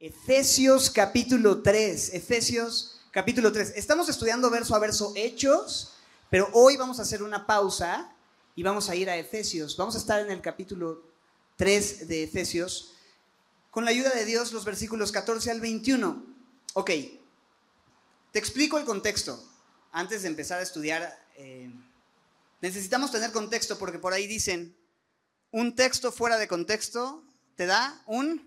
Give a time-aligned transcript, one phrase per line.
[0.00, 3.72] Efesios capítulo 3, Efesios capítulo 3.
[3.74, 5.94] Estamos estudiando verso a verso hechos,
[6.30, 8.14] pero hoy vamos a hacer una pausa
[8.54, 9.76] y vamos a ir a Efesios.
[9.76, 11.02] Vamos a estar en el capítulo
[11.56, 12.94] 3 de Efesios
[13.72, 16.24] con la ayuda de Dios los versículos 14 al 21.
[16.74, 16.90] Ok,
[18.30, 19.42] te explico el contexto
[19.90, 21.12] antes de empezar a estudiar.
[21.34, 21.72] Eh,
[22.60, 24.76] necesitamos tener contexto porque por ahí dicen,
[25.50, 27.24] un texto fuera de contexto
[27.56, 28.46] te da un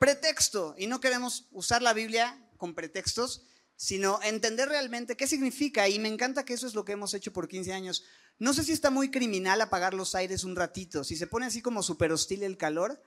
[0.00, 3.44] pretexto y no queremos usar la Biblia con pretextos,
[3.76, 7.32] sino entender realmente qué significa y me encanta que eso es lo que hemos hecho
[7.32, 8.02] por 15 años.
[8.38, 11.60] No sé si está muy criminal apagar los aires un ratito, si se pone así
[11.60, 13.00] como súper hostil el calor,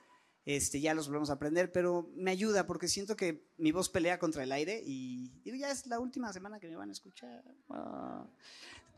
[0.46, 4.20] este, ya los volvemos a aprender, pero me ayuda porque siento que mi voz pelea
[4.20, 7.44] contra el aire y ya es la última semana que me van a escuchar.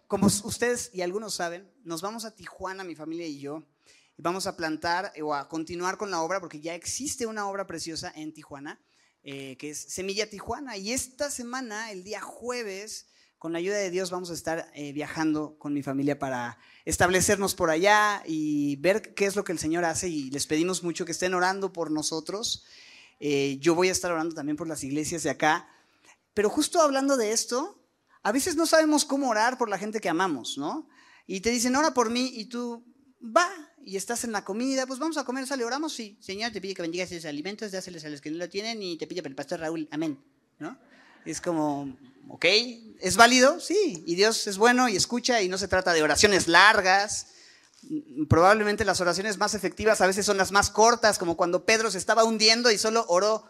[0.08, 3.64] Como ustedes y algunos saben, nos vamos a Tijuana, mi familia y yo,
[4.18, 8.12] vamos a plantar o a continuar con la obra, porque ya existe una obra preciosa
[8.16, 8.80] en Tijuana,
[9.24, 10.78] eh, que es Semilla Tijuana.
[10.78, 14.94] Y esta semana, el día jueves, con la ayuda de Dios, vamos a estar eh,
[14.94, 19.60] viajando con mi familia para establecernos por allá y ver qué es lo que el
[19.60, 20.08] Señor hace.
[20.10, 22.66] Y les pedimos mucho que estén orando por nosotros.
[23.20, 25.70] Eh, yo voy a estar orando también por las iglesias de acá.
[26.34, 27.82] Pero justo hablando de esto,
[28.24, 30.88] a veces no sabemos cómo orar por la gente que amamos, ¿no?
[31.28, 32.84] Y te dicen, ora por mí, y tú,
[33.22, 33.48] va,
[33.86, 36.18] y estás en la comida, pues vamos a comer, sale, oramos, sí.
[36.20, 38.98] Señor, te pide que bendigas esos alimentos, dáseles a los que no lo tienen y
[38.98, 40.20] te pide para el pastor Raúl, amén.
[40.58, 40.76] ¿No?
[41.24, 41.96] Es como,
[42.28, 42.46] ok,
[43.00, 43.60] ¿es válido?
[43.60, 47.28] Sí, y Dios es bueno y escucha y no se trata de oraciones largas.
[48.28, 52.00] Probablemente las oraciones más efectivas a veces son las más cortas, como cuando Pedro se
[52.00, 53.46] estaba hundiendo y solo oró,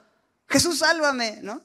[0.50, 1.64] Jesús, sálvame, ¿no?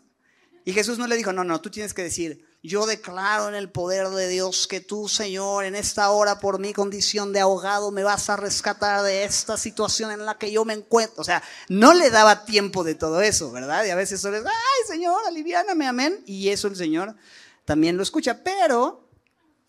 [0.64, 3.70] Y Jesús no le dijo, no, no, tú tienes que decir, yo declaro en el
[3.70, 8.02] poder de Dios que tú, Señor, en esta hora por mi condición de ahogado me
[8.02, 11.22] vas a rescatar de esta situación en la que yo me encuentro.
[11.22, 13.86] O sea, no le daba tiempo de todo eso, ¿verdad?
[13.86, 16.22] Y a veces solo es, ay, Señor, aliviáname, amén.
[16.26, 17.16] Y eso el Señor
[17.64, 18.42] también lo escucha.
[18.44, 19.08] Pero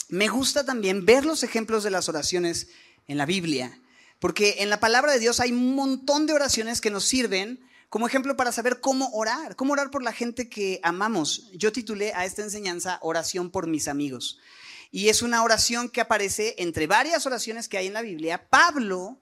[0.10, 2.68] me gusta también ver los ejemplos de las oraciones
[3.08, 3.80] en la Biblia.
[4.20, 8.08] Porque en la palabra de Dios hay un montón de oraciones que nos sirven como
[8.08, 11.52] ejemplo para saber cómo orar, cómo orar por la gente que amamos.
[11.52, 14.40] Yo titulé a esta enseñanza Oración por mis amigos.
[14.92, 18.48] Y es una oración que aparece entre varias oraciones que hay en la Biblia.
[18.50, 19.20] Pablo,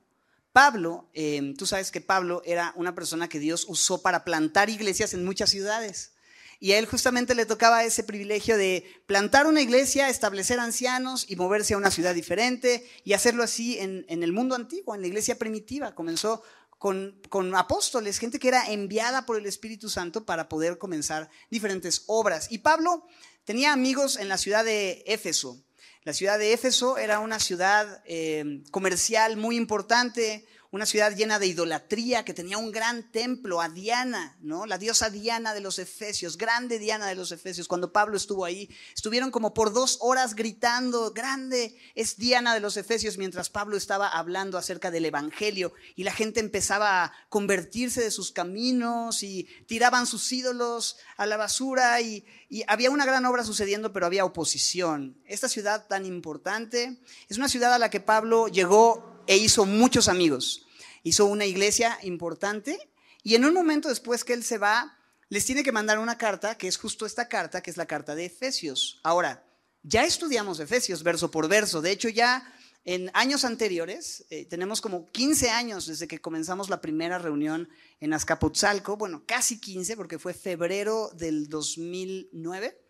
[0.53, 5.15] Pablo, em, tú sabes que Pablo era una persona que Dios usó para plantar iglesias
[5.15, 6.11] en muchas ciudades.
[6.59, 11.37] Y a él justamente le tocaba ese privilegio de plantar una iglesia, establecer ancianos y
[11.37, 15.07] moverse a una ciudad diferente y hacerlo así en, en el mundo antiguo, en la
[15.07, 15.95] iglesia primitiva.
[15.95, 16.43] Comenzó
[16.79, 22.47] con, apóstoles, gente que era enviada por el Espíritu Santo para poder comenzar diferentes obras.
[22.49, 23.05] Y Pablo
[23.43, 25.61] tenía amigos en la ciudad de Éfeso.
[26.03, 31.47] La ciudad de Éfeso era una ciudad eh, comercial muy importante, una ciudad llena de
[31.47, 34.67] idolatría que tenía un gran templo a Diana, ¿no?
[34.67, 37.67] La diosa Diana de los Efesios, grande Diana de los Efesios.
[37.67, 42.77] Cuando Pablo estuvo ahí, estuvieron como por dos horas gritando, grande es Diana de los
[42.77, 48.11] Efesios, mientras Pablo estaba hablando acerca del Evangelio y la gente empezaba a convertirse de
[48.11, 53.43] sus caminos y tiraban sus ídolos a la basura y, y había una gran obra
[53.43, 55.19] sucediendo, pero había oposición.
[55.25, 60.07] Esta ciudad tan importante es una ciudad a la que Pablo llegó e hizo muchos
[60.07, 60.65] amigos.
[61.03, 62.89] Hizo una iglesia importante
[63.21, 64.97] y en un momento después que él se va,
[65.29, 68.15] les tiene que mandar una carta, que es justo esta carta, que es la carta
[68.15, 68.99] de Efesios.
[69.03, 69.45] Ahora,
[69.83, 71.79] ya estudiamos Efesios verso por verso.
[71.79, 72.51] De hecho, ya
[72.85, 77.69] en años anteriores, eh, tenemos como 15 años desde que comenzamos la primera reunión
[77.99, 82.81] en Azcapotzalco, bueno, casi 15 porque fue febrero del 2009.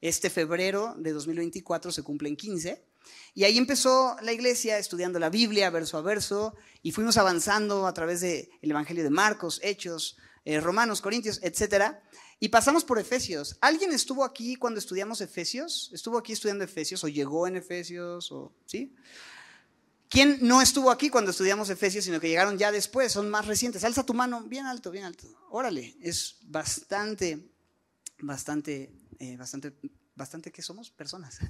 [0.00, 2.87] Este febrero de 2024 se cumplen 15.
[3.34, 7.94] Y ahí empezó la iglesia estudiando la Biblia verso a verso y fuimos avanzando a
[7.94, 11.96] través del Evangelio de Marcos, Hechos, eh, Romanos, Corintios, etc.
[12.40, 13.56] Y pasamos por Efesios.
[13.60, 15.90] ¿Alguien estuvo aquí cuando estudiamos Efesios?
[15.92, 18.32] ¿Estuvo aquí estudiando Efesios o llegó en Efesios?
[18.32, 18.94] O, ¿sí?
[20.08, 23.12] ¿Quién no estuvo aquí cuando estudiamos Efesios, sino que llegaron ya después?
[23.12, 23.84] Son más recientes.
[23.84, 25.26] Alza tu mano bien alto, bien alto.
[25.50, 27.50] Órale, es bastante,
[28.20, 29.74] bastante, eh, bastante,
[30.14, 31.38] bastante que somos personas.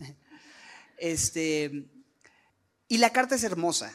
[0.99, 1.89] Este,
[2.89, 3.93] y la carta es hermosa.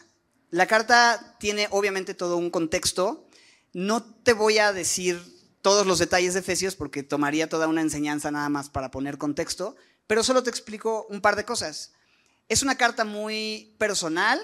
[0.50, 3.27] La carta tiene obviamente todo un contexto.
[3.73, 5.21] No te voy a decir
[5.61, 9.75] todos los detalles de Efesios porque tomaría toda una enseñanza nada más para poner contexto,
[10.07, 11.94] pero solo te explico un par de cosas.
[12.50, 14.39] Es una carta muy personal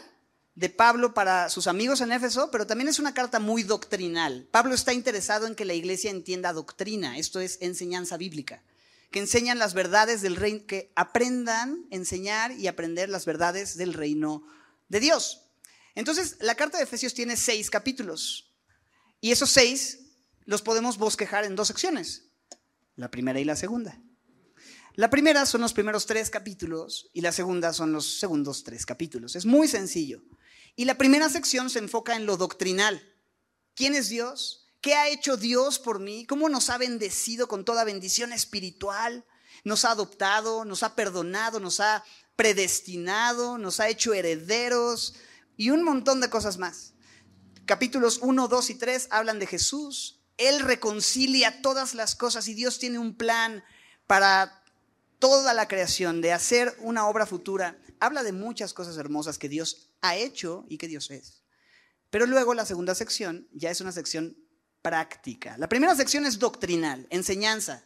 [0.55, 4.47] de Pablo para sus amigos en Éfeso, pero también es una carta muy doctrinal.
[4.51, 8.63] Pablo está interesado en que la iglesia entienda doctrina, esto es enseñanza bíblica
[9.11, 14.43] que enseñan las verdades del reino, que aprendan enseñar y aprender las verdades del reino
[14.87, 15.49] de Dios.
[15.95, 18.53] Entonces, la carta de Efesios tiene seis capítulos.
[19.21, 19.99] Y esos seis
[20.45, 22.29] los podemos bosquejar en dos secciones,
[22.95, 24.01] la primera y la segunda.
[24.95, 29.35] La primera son los primeros tres capítulos y la segunda son los segundos tres capítulos.
[29.35, 30.23] Es muy sencillo.
[30.75, 33.01] Y la primera sección se enfoca en lo doctrinal.
[33.75, 34.68] ¿Quién es Dios?
[34.81, 36.25] ¿Qué ha hecho Dios por mí?
[36.25, 39.25] ¿Cómo nos ha bendecido con toda bendición espiritual?
[39.65, 42.03] Nos ha adoptado, nos ha perdonado, nos ha
[42.37, 45.15] predestinado, nos ha hecho herederos
[45.57, 46.93] y un montón de cosas más.
[47.65, 50.21] Capítulos 1, 2 y 3 hablan de Jesús.
[50.37, 53.63] Él reconcilia todas las cosas y Dios tiene un plan
[54.07, 54.63] para
[55.19, 59.89] toda la creación, de hacer una obra futura, habla de muchas cosas hermosas que Dios
[59.99, 61.43] ha hecho y que Dios es.
[62.09, 64.37] Pero luego la segunda sección ya es una sección
[64.81, 65.57] práctica.
[65.57, 67.85] La primera sección es doctrinal, enseñanza.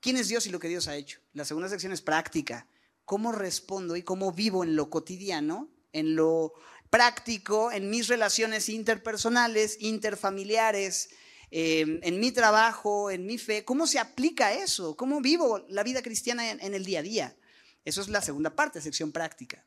[0.00, 1.20] ¿Quién es Dios y lo que Dios ha hecho?
[1.32, 2.66] La segunda sección es práctica.
[3.04, 6.52] ¿Cómo respondo y cómo vivo en lo cotidiano, en lo
[6.90, 11.10] práctico, en mis relaciones interpersonales, interfamiliares,
[11.56, 14.96] Em, en mi trabajo, en mi fe, ¿cómo se aplica eso?
[14.96, 17.36] ¿Cómo vivo la vida cristiana en, el día a día?
[17.84, 19.64] Eso es la segunda parte, sección práctica.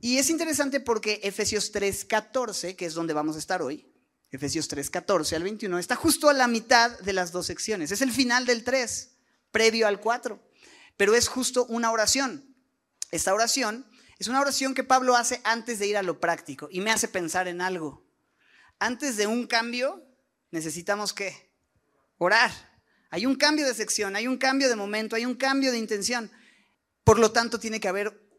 [0.00, 3.88] Y es interesante porque Efesios 3.14, que es donde vamos a estar hoy,
[4.30, 7.90] Efesios 3.14 al 21, está justo a la mitad de las dos secciones.
[7.90, 9.16] Es el final del 3,
[9.50, 10.40] previo al 4,
[10.96, 12.54] pero es justo una oración.
[13.10, 13.86] Esta oración
[14.18, 17.08] es una oración que Pablo hace antes de ir a lo práctico y me hace
[17.08, 18.06] pensar en algo.
[18.78, 20.04] Antes de un cambio,
[20.50, 21.52] necesitamos qué?
[22.18, 22.52] Orar.
[23.10, 26.30] Hay un cambio de sección, hay un cambio de momento, hay un cambio de intención.
[27.02, 28.30] Por lo tanto, tiene que haber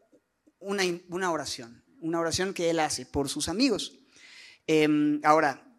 [0.58, 3.98] una, una oración, una oración que él hace por sus amigos.
[4.66, 5.71] Em, ahora,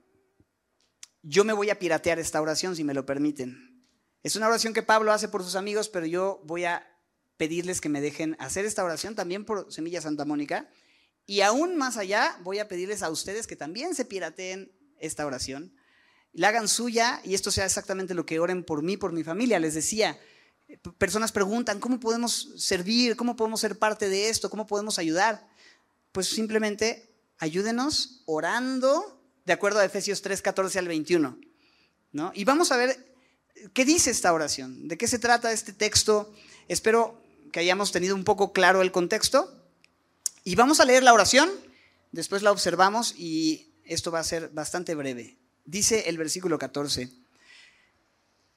[1.24, 3.88] yo me voy a piratear esta oración, si me lo permiten.
[4.22, 6.88] Es una oración que Pablo hace por sus amigos, pero yo voy a
[7.38, 10.70] pedirles que me dejen hacer esta oración también por Semilla Santa Mónica.
[11.26, 15.74] Y aún más allá, voy a pedirles a ustedes que también se pirateen esta oración
[16.34, 19.60] la hagan suya y esto sea exactamente lo que oren por mí, por mi familia.
[19.60, 20.20] Les decía,
[20.98, 23.16] personas preguntan, ¿cómo podemos servir?
[23.16, 24.50] ¿Cómo podemos ser parte de esto?
[24.50, 25.48] ¿Cómo podemos ayudar?
[26.12, 31.38] Pues simplemente ayúdenos orando de acuerdo a Efesios 3, 14 al 21.
[32.12, 32.32] ¿no?
[32.36, 33.14] Y vamos a ver
[33.74, 36.34] qué dice esta oración, de qué se trata este texto.
[36.68, 39.54] Espero que hayamos tenido un poco claro el contexto.
[40.44, 41.50] Y vamos a leer la oración,
[42.12, 45.38] después la observamos y esto va a ser bastante breve.
[45.66, 47.10] Dice el versículo 14,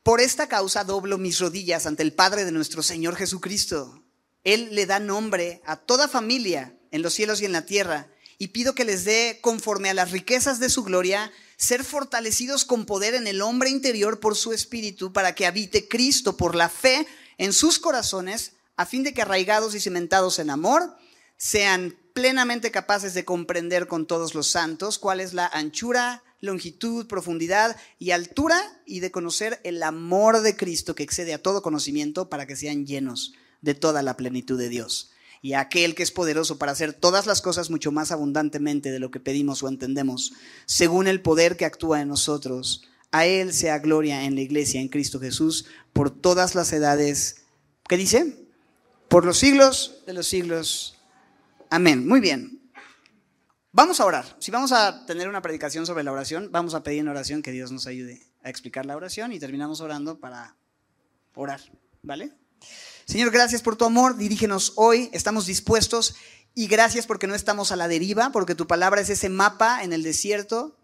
[0.03, 4.03] por esta causa doblo mis rodillas ante el Padre de nuestro Señor Jesucristo.
[4.45, 8.49] Él le da nombre a toda familia en los cielos y en la tierra, y
[8.49, 13.15] pido que les dé, conforme a las riquezas de su gloria, ser fortalecidos con poder
[13.15, 17.07] en el hombre interior por su espíritu, para que habite Cristo por la fe
[17.39, 20.97] en sus corazones, a fin de que arraigados y cimentados en amor,
[21.39, 27.77] sean plenamente capaces de comprender con todos los santos cuál es la anchura, longitud, profundidad
[27.99, 32.47] y altura y de conocer el amor de Cristo que excede a todo conocimiento para
[32.47, 35.11] que sean llenos de toda la plenitud de Dios.
[35.47, 39.13] Y aquel que es poderoso para hacer todas las cosas mucho más abundantemente de lo
[39.13, 40.33] que pedimos o entendemos,
[40.65, 42.83] según el poder que actúa en nosotros,
[43.13, 47.45] a Él sea gloria en la iglesia, en Cristo Jesús, por todas las edades.
[47.89, 48.45] ¿Qué dice?
[49.07, 50.99] Por los siglos de los siglos.
[51.71, 52.09] Amén.
[52.09, 52.69] Muy bien.
[53.71, 54.25] Vamos a orar.
[54.41, 57.53] Si vamos a tener una predicación sobre la oración, vamos a pedir en oración que
[57.53, 60.57] Dios nos ayude a explicar la oración y terminamos orando para
[61.37, 61.61] orar,
[62.03, 62.33] ¿vale?
[63.07, 66.17] Señor, gracias por tu amor, dirígenos hoy, estamos dispuestos
[66.55, 69.93] y gracias porque no estamos a la deriva, porque tu palabra es ese mapa en
[69.93, 70.77] el desierto,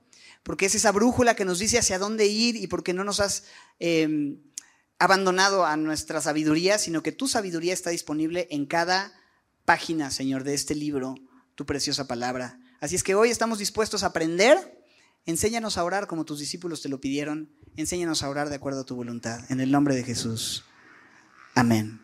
[0.43, 3.45] porque es esa brújula que nos dice hacia dónde ir y porque no nos has
[3.81, 4.39] em,
[4.99, 9.13] abandonado a nuestra sabiduría, sino que tu sabiduría está disponible en cada
[9.65, 11.15] página, Señor, de este libro,
[11.55, 12.61] tu preciosa palabra.
[12.81, 14.85] Así es que hoy estamos dispuestos a aprender.
[15.25, 17.51] Enséñanos a orar como tus discípulos te lo pidieron.
[17.77, 19.41] Enséñanos a orar de acuerdo a tu voluntad.
[19.51, 20.65] En el nombre de Jesús.
[21.55, 22.01] Amén.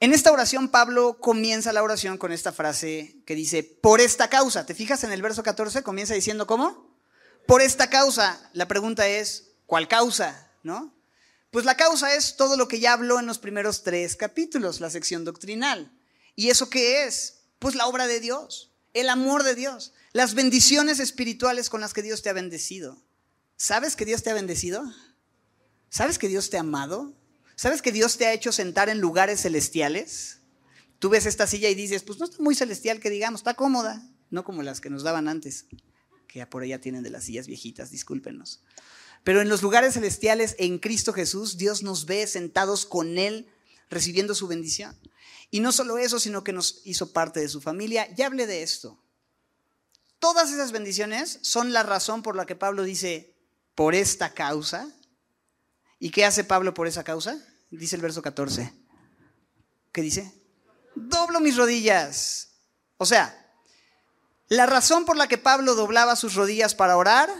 [0.00, 4.66] En esta oración Pablo comienza la oración con esta frase que dice, por esta causa.
[4.66, 5.82] ¿Te fijas en el verso 14?
[5.82, 6.98] Comienza diciendo, ¿cómo?
[7.46, 8.50] Por esta causa.
[8.52, 10.50] La pregunta es, ¿cuál causa?
[10.62, 10.94] ¿No?
[11.50, 14.90] Pues la causa es todo lo que ya habló en los primeros tres capítulos, la
[14.90, 15.96] sección doctrinal.
[16.34, 17.44] ¿Y eso qué es?
[17.58, 22.02] Pues la obra de Dios el amor de Dios, las bendiciones espirituales con las que
[22.02, 22.96] Dios te ha bendecido.
[23.56, 24.82] ¿Sabes que Dios te ha bendecido?
[25.90, 27.12] ¿Sabes que Dios te ha amado?
[27.56, 30.38] ¿Sabes que Dios te ha hecho sentar en lugares celestiales?
[30.98, 34.02] Tú ves esta silla y dices, pues no está muy celestial que digamos, está cómoda,
[34.30, 35.66] no como las que nos daban antes,
[36.26, 38.62] que ya por allá tienen de las sillas viejitas, discúlpenos.
[39.22, 43.48] Pero en los lugares celestiales, en Cristo Jesús, Dios nos ve sentados con Él,
[43.88, 44.98] recibiendo su bendición.
[45.50, 48.12] Y no solo eso, sino que nos hizo parte de su familia.
[48.14, 48.98] Ya hablé de esto.
[50.18, 53.34] Todas esas bendiciones son la razón por la que Pablo dice,
[53.74, 54.90] por esta causa.
[56.04, 57.42] ¿Y qué hace Pablo por esa causa?
[57.70, 58.70] Dice el verso 14.
[59.90, 60.34] ¿Qué dice?
[60.94, 62.50] Doblo mis rodillas.
[62.98, 63.50] O sea,
[64.48, 67.30] la razón por la que Pablo doblaba sus rodillas para orar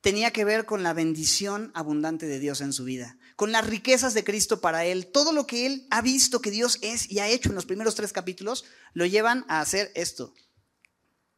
[0.00, 4.14] tenía que ver con la bendición abundante de Dios en su vida, con las riquezas
[4.14, 5.06] de Cristo para él.
[5.12, 7.94] Todo lo que él ha visto que Dios es y ha hecho en los primeros
[7.94, 8.64] tres capítulos
[8.94, 10.34] lo llevan a hacer esto,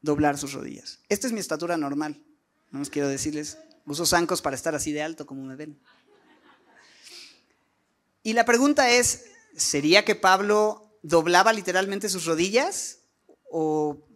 [0.00, 1.00] doblar sus rodillas.
[1.10, 2.24] Esta es mi estatura normal.
[2.70, 5.78] No os quiero decirles, uso zancos para estar así de alto como me ven.
[8.28, 9.24] Y la pregunta es,
[9.56, 12.98] ¿sería que Pablo doblaba literalmente sus rodillas?
[13.50, 14.06] ¿O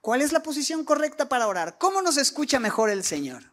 [0.00, 1.78] cuál es la posición correcta para orar?
[1.78, 3.52] ¿Cómo nos escucha mejor el Señor?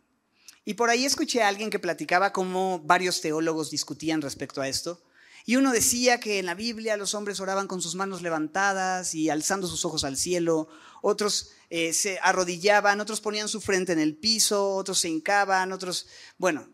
[0.66, 5.00] Y por ahí escuché a alguien que platicaba cómo varios teólogos discutían respecto a esto.
[5.46, 9.30] Y uno decía que en la Biblia los hombres oraban con sus manos levantadas y
[9.30, 10.70] alzando sus ojos al cielo,
[11.04, 16.08] otros eh, se arrodillaban, otros ponían su frente en el piso, otros se hincaban, otros...
[16.40, 16.68] Bueno,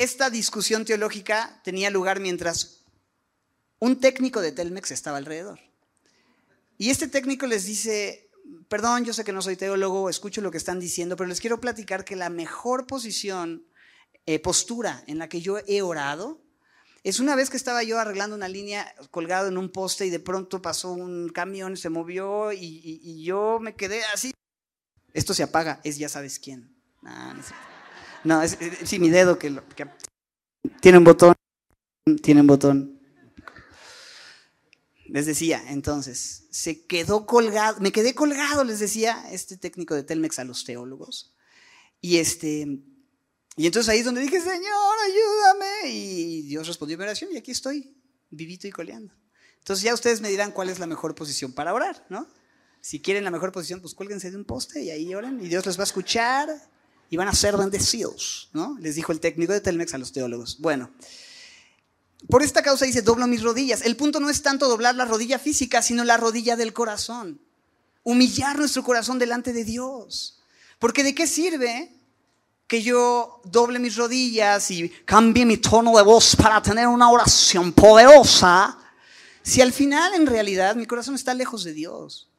[0.00, 2.84] esta discusión teológica tenía lugar mientras
[3.78, 5.60] un técnico de Telmex estaba alrededor.
[6.78, 8.30] Y este técnico les dice,
[8.68, 11.60] perdón, yo sé que no soy teólogo, escucho lo que están diciendo, pero les quiero
[11.60, 13.66] platicar que la mejor posición,
[14.24, 16.40] eh, postura en la que yo he orado,
[17.04, 20.20] es una vez que estaba yo arreglando una línea colgado en un poste y de
[20.20, 24.32] pronto pasó un camión, se movió y, yo me quedé así.
[25.12, 26.74] Esto se apaga, es ya sabes quién.
[27.02, 27.42] no,
[28.42, 29.56] es, sí, mi dedo que,
[30.80, 31.34] tiene un botón,
[32.22, 33.00] tiene un botón.
[35.06, 40.38] Les decía, entonces, se quedó colgado, me quedé colgado, les decía este técnico de Telmex
[40.38, 41.34] a los teólogos.
[42.00, 42.66] Y este,
[43.56, 45.90] y entonces ahí es donde dije, Señor, ayúdame.
[45.90, 47.94] Y Dios respondió mi oración y aquí estoy,
[48.30, 49.12] vivito y coleando.
[49.58, 52.26] Entonces ya ustedes me dirán cuál es la mejor posición para orar, ¿no?
[52.80, 55.66] Si quieren la mejor posición, pues cuélguense de un poste y ahí oren y Dios
[55.66, 56.48] les va a escuchar
[57.10, 58.78] y van a ser bendecidos, ¿no?
[58.80, 60.58] Les dijo el técnico de Telmex a los teólogos.
[60.60, 60.90] Bueno,
[62.28, 63.82] por esta causa dice, doblo mis rodillas.
[63.82, 67.40] El punto no es tanto doblar la rodilla física, sino la rodilla del corazón.
[68.04, 70.38] Humillar nuestro corazón delante de Dios.
[70.78, 71.92] Porque de qué sirve
[72.68, 77.72] que yo doble mis rodillas y cambie mi tono de voz para tener una oración
[77.72, 78.78] poderosa,
[79.42, 82.30] si al final en realidad mi corazón está lejos de Dios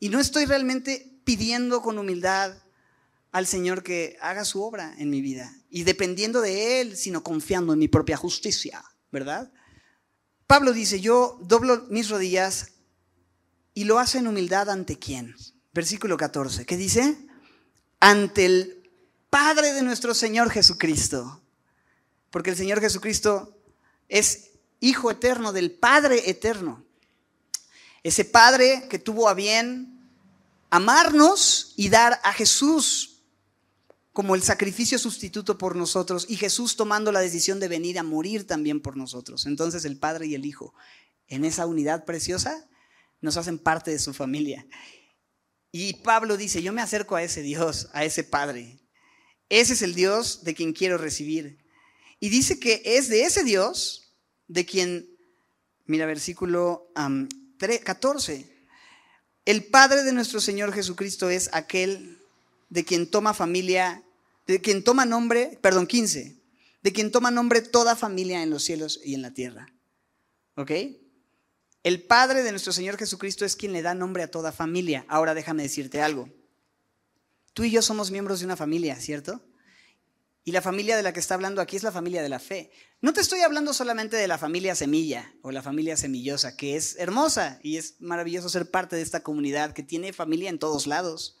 [0.00, 2.52] y no estoy realmente pidiendo con humildad
[3.32, 7.72] al Señor que haga su obra en mi vida y dependiendo de Él, sino confiando
[7.72, 9.52] en mi propia justicia, ¿verdad?
[10.46, 12.72] Pablo dice, yo doblo mis rodillas
[13.72, 15.36] y lo hace en humildad ante quién.
[15.72, 17.16] Versículo 14, ¿qué dice?
[18.00, 18.90] Ante el
[19.30, 21.40] Padre de nuestro Señor Jesucristo.
[22.30, 23.56] Porque el Señor Jesucristo
[24.08, 26.84] es Hijo eterno del Padre eterno.
[28.02, 30.08] Ese Padre que tuvo a bien
[30.70, 33.09] amarnos y dar a Jesús
[34.12, 38.46] como el sacrificio sustituto por nosotros y Jesús tomando la decisión de venir a morir
[38.46, 39.46] también por nosotros.
[39.46, 40.74] Entonces el Padre y el Hijo
[41.28, 42.68] en esa unidad preciosa
[43.20, 44.66] nos hacen parte de su familia.
[45.72, 48.80] Y Pablo dice, yo me acerco a ese Dios, a ese Padre,
[49.48, 51.58] ese es el Dios de quien quiero recibir.
[52.18, 54.14] Y dice que es de ese Dios
[54.48, 55.08] de quien,
[55.86, 56.92] mira versículo
[57.58, 58.66] 14,
[59.44, 62.19] el Padre de nuestro Señor Jesucristo es aquel
[62.70, 64.02] de quien toma familia,
[64.46, 66.40] de quien toma nombre, perdón, 15,
[66.82, 69.72] de quien toma nombre toda familia en los cielos y en la tierra.
[70.54, 70.72] ¿Ok?
[71.82, 75.04] El Padre de nuestro Señor Jesucristo es quien le da nombre a toda familia.
[75.08, 76.28] Ahora déjame decirte algo.
[77.54, 79.42] Tú y yo somos miembros de una familia, ¿cierto?
[80.44, 82.70] Y la familia de la que está hablando aquí es la familia de la fe.
[83.00, 86.96] No te estoy hablando solamente de la familia semilla o la familia semillosa, que es
[86.98, 91.39] hermosa y es maravilloso ser parte de esta comunidad que tiene familia en todos lados.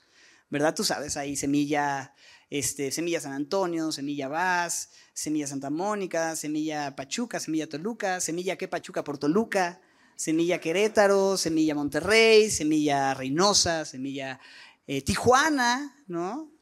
[0.50, 0.74] ¿Verdad?
[0.74, 2.12] Tú sabes, hay semilla,
[2.50, 8.66] este, semilla San Antonio, semilla Vaz, semilla Santa Mónica, semilla Pachuca, semilla Toluca, semilla que
[8.66, 9.80] Pachuca por Toluca,
[10.16, 14.40] semilla Querétaro, semilla Monterrey, semilla Reynosa, semilla
[14.86, 16.52] eh, Tijuana, ¿no?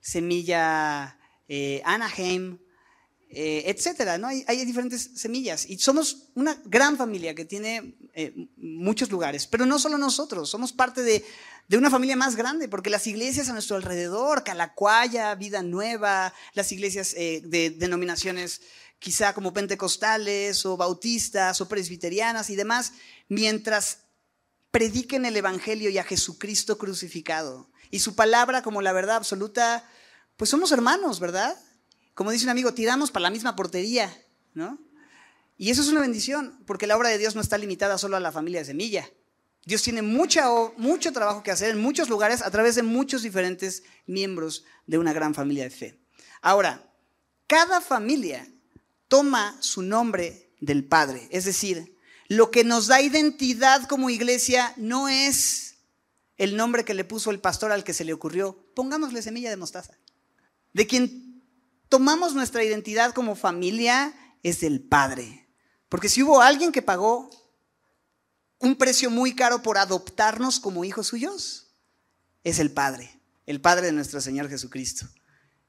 [0.00, 2.58] Semilla eh, Anaheim,
[3.28, 4.28] eh, etcétera, ¿no?
[4.28, 7.96] Hay, diferentes semillas y somos una gran familia que tiene
[8.56, 11.24] muchos lugares, pero no solo nosotros, somos parte de,
[11.76, 17.12] una familia más grande, porque las iglesias a nuestro alrededor, Calacuaya, Vida Nueva, las iglesias
[17.12, 18.60] de denominaciones
[18.98, 22.92] quizá como pentecostales o bautistas o presbiterianas y demás,
[23.28, 23.98] mientras
[24.70, 27.70] prediquen el Evangelio y a Jesucristo crucificado.
[27.90, 29.88] Y su palabra como la verdad absoluta,
[30.36, 31.56] pues somos hermanos, ¿verdad?
[32.16, 34.10] Como dice un amigo, tiramos para la misma portería,
[34.54, 34.78] ¿no?
[35.58, 38.20] Y eso es una bendición, porque la obra de Dios no está limitada solo a
[38.20, 39.06] la familia de Semilla.
[39.66, 40.46] Dios tiene mucha,
[40.78, 45.12] mucho trabajo que hacer en muchos lugares a través de muchos diferentes miembros de una
[45.12, 46.00] gran familia de fe.
[46.40, 46.90] Ahora,
[47.46, 48.48] cada familia
[49.08, 51.28] toma su nombre del Padre.
[51.30, 55.74] Es decir, lo que nos da identidad como iglesia no es
[56.38, 58.58] el nombre que le puso el pastor al que se le ocurrió.
[58.74, 59.98] Pongámosle semilla de mostaza.
[60.72, 61.25] De quien
[61.88, 65.48] tomamos nuestra identidad como familia es del Padre.
[65.88, 67.30] Porque si hubo alguien que pagó
[68.58, 71.74] un precio muy caro por adoptarnos como hijos suyos,
[72.44, 75.06] es el Padre, el Padre de nuestro Señor Jesucristo,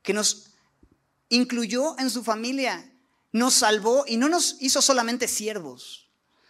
[0.02, 0.52] que nos
[1.30, 2.92] incluyó en su familia,
[3.32, 6.10] nos salvó y no nos hizo solamente siervos,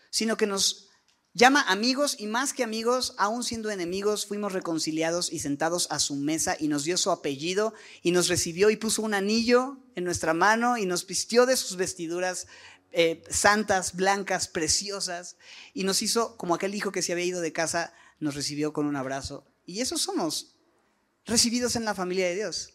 [0.09, 0.86] sino que nos
[1.37, 6.15] llama amigos y más que amigos, aún siendo enemigos, fuimos reconciliados y sentados a su
[6.15, 10.33] mesa y nos dio su apellido y nos recibió y puso un anillo en nuestra
[10.33, 12.47] mano y nos vistió de sus vestiduras
[12.91, 15.37] eh, santas, blancas, preciosas
[15.75, 18.87] y nos hizo como aquel hijo que se había ido de casa, nos recibió con
[18.87, 19.45] un abrazo.
[19.63, 20.55] Y esos somos,
[21.23, 22.73] recibidos en la familia de Dios.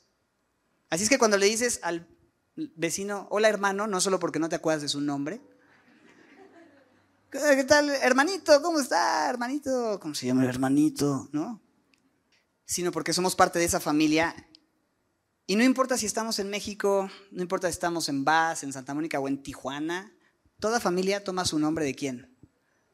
[0.89, 2.07] Así es que cuando le dices al
[2.55, 5.41] vecino, hola hermano, no solo porque no te acuerdas de su nombre.
[7.33, 8.61] ¿Qué tal, hermanito?
[8.61, 9.99] ¿Cómo está, hermanito?
[10.03, 11.31] ¿Cómo se llama el hermanito?
[11.33, 11.63] ¿No?
[12.67, 14.37] Sino porque somos parte de esa familia.
[15.47, 18.93] Y no importa si estamos en México, no importa si estamos en Vaz, en Santa
[18.93, 20.13] Mónica o en Tijuana,
[20.61, 22.37] toda familia toma su nombre de quién?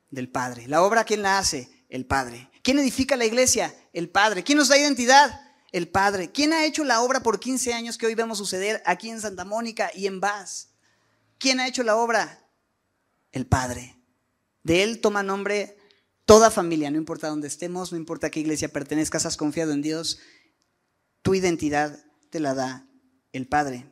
[0.09, 0.69] Del Padre.
[0.69, 1.85] La obra, ¿quién la hace?
[1.89, 2.49] El Padre.
[2.63, 3.75] ¿Quién edifica la iglesia?
[3.93, 4.45] El Padre.
[4.45, 5.41] ¿Quién nos da identidad?
[5.73, 6.31] El Padre.
[6.31, 9.45] ¿Quién ha hecho la obra por 15 años que hoy vemos suceder aquí en Santa
[9.45, 10.69] Mónica y en Vaz?
[11.39, 12.47] ¿Quién ha hecho la obra?
[13.33, 13.98] El Padre.
[14.69, 15.79] De Él toma nombre
[16.27, 20.19] toda familia, no importa dónde estemos, no importa qué iglesia pertenezcas, has confiado en Dios,
[21.23, 22.87] tu identidad te la da
[23.33, 23.87] el Padre.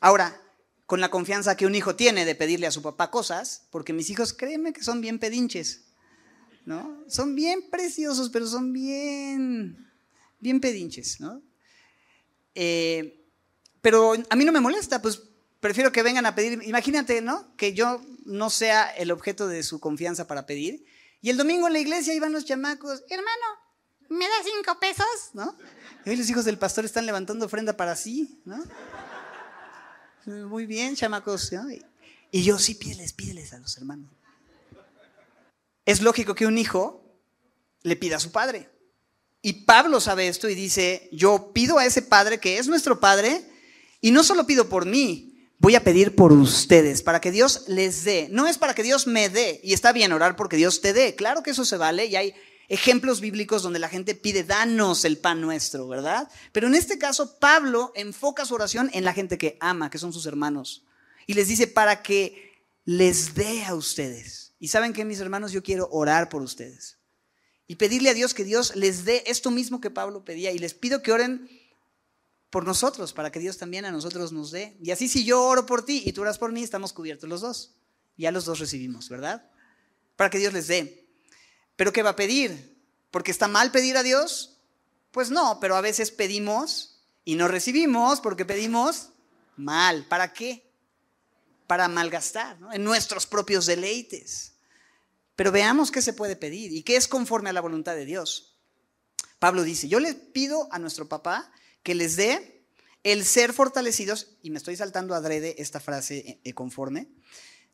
[0.00, 0.36] Ahora,
[0.84, 4.10] con la confianza que un hijo tiene de pedirle a su papá cosas, porque mis
[4.10, 5.84] hijos, créeme que son bien pedinches,
[6.64, 7.04] ¿no?
[7.06, 9.92] Son bien preciosos, pero son bien
[10.40, 11.40] bien pedinches, ¿no?
[12.56, 13.30] Eh,
[13.80, 15.22] pero a mí no me molesta, pues
[15.60, 16.62] prefiero que vengan a pedir.
[16.64, 17.54] Imagínate, ¿no?
[17.56, 20.84] Que yo no sea el objeto de su confianza para pedir.
[21.20, 23.46] Y el domingo en la iglesia iban los chamacos, hermano,
[24.08, 25.30] ¿me das cinco pesos?
[25.32, 25.56] ¿No?
[26.04, 28.62] Y hoy los hijos del pastor están levantando ofrenda para sí, ¿no?
[30.48, 31.50] Muy bien, chamacos.
[32.30, 34.10] Y yo, sí, pídeles, pídeles a los hermanos.
[35.84, 37.02] Es lógico que un hijo
[37.82, 38.68] le pida a su padre.
[39.46, 43.48] Y Pablo sabe esto y dice, yo pido a ese Padre que es nuestro Padre,
[44.00, 48.04] y no solo pido por mí, voy a pedir por ustedes, para que Dios les
[48.04, 48.28] dé.
[48.30, 51.14] No es para que Dios me dé, y está bien orar porque Dios te dé.
[51.14, 52.34] Claro que eso se vale, y hay
[52.68, 56.28] ejemplos bíblicos donde la gente pide, danos el pan nuestro, ¿verdad?
[56.52, 60.12] Pero en este caso, Pablo enfoca su oración en la gente que ama, que son
[60.12, 60.84] sus hermanos,
[61.26, 64.54] y les dice, para que les dé a ustedes.
[64.58, 66.96] Y saben que mis hermanos, yo quiero orar por ustedes
[67.68, 70.52] y pedirle a Dios que Dios les dé esto mismo que Pablo pedía.
[70.52, 71.48] Y les pido que oren
[72.50, 74.76] por nosotros, para que Dios también a nosotros nos dé.
[74.82, 77.40] Y así si yo oro por ti y tú oras por mí, estamos cubiertos los
[77.40, 77.74] dos.
[78.16, 79.50] Ya los dos recibimos, ¿verdad?
[80.16, 81.06] Para que Dios les dé.
[81.76, 82.76] ¿Pero qué va a pedir?
[83.10, 84.58] ¿Porque está mal pedir a Dios?
[85.10, 89.10] Pues no, pero a veces pedimos y no recibimos porque pedimos
[89.56, 90.06] mal.
[90.08, 90.70] ¿Para qué?
[91.66, 92.72] Para malgastar, ¿no?
[92.72, 94.54] En nuestros propios deleites.
[95.34, 98.56] Pero veamos qué se puede pedir y qué es conforme a la voluntad de Dios.
[99.38, 101.52] Pablo dice, yo les pido a nuestro papá
[101.86, 102.66] que les dé
[103.04, 107.06] el ser fortalecidos, y me estoy saltando adrede esta frase eh, eh, conforme,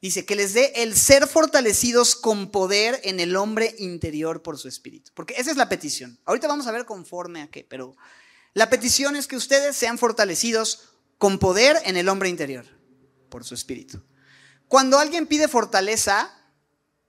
[0.03, 4.69] dice que les dé el ser fortalecidos con poder en el hombre interior por su
[4.69, 5.13] espíritu.
[5.15, 6.19] Porque esa es la petición.
[6.27, 7.97] Ahorita vamos a ver conforme a qué, pero
[8.53, 12.67] la petición es que ustedes sean fortalecidos con poder en el hombre interior
[13.31, 14.03] por su espíritu.
[14.69, 16.31] Cuando alguien pide fortaleza,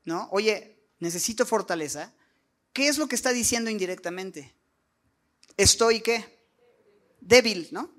[0.05, 0.29] ¿no?
[0.31, 2.13] Oye, necesito fortaleza.
[2.71, 4.55] ¿Qué es lo que está diciendo indirectamente?
[5.57, 6.42] Estoy qué?
[7.25, 7.93] Débil, ¿no?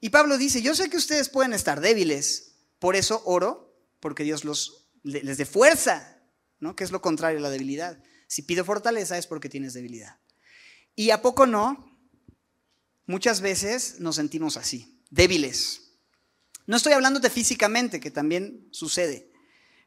[0.00, 4.44] Y Pablo dice, yo sé que ustedes pueden estar débiles, por eso oro, porque Dios
[4.44, 6.22] los, les dé fuerza,
[6.60, 6.76] ¿no?
[6.76, 8.02] Que es lo contrario a la debilidad.
[8.26, 10.18] Si pido fortaleza es porque tienes debilidad.
[10.94, 11.98] Y a poco no,
[13.06, 15.92] muchas veces nos sentimos así, débiles.
[16.66, 19.32] No estoy hablándote físicamente, que también sucede.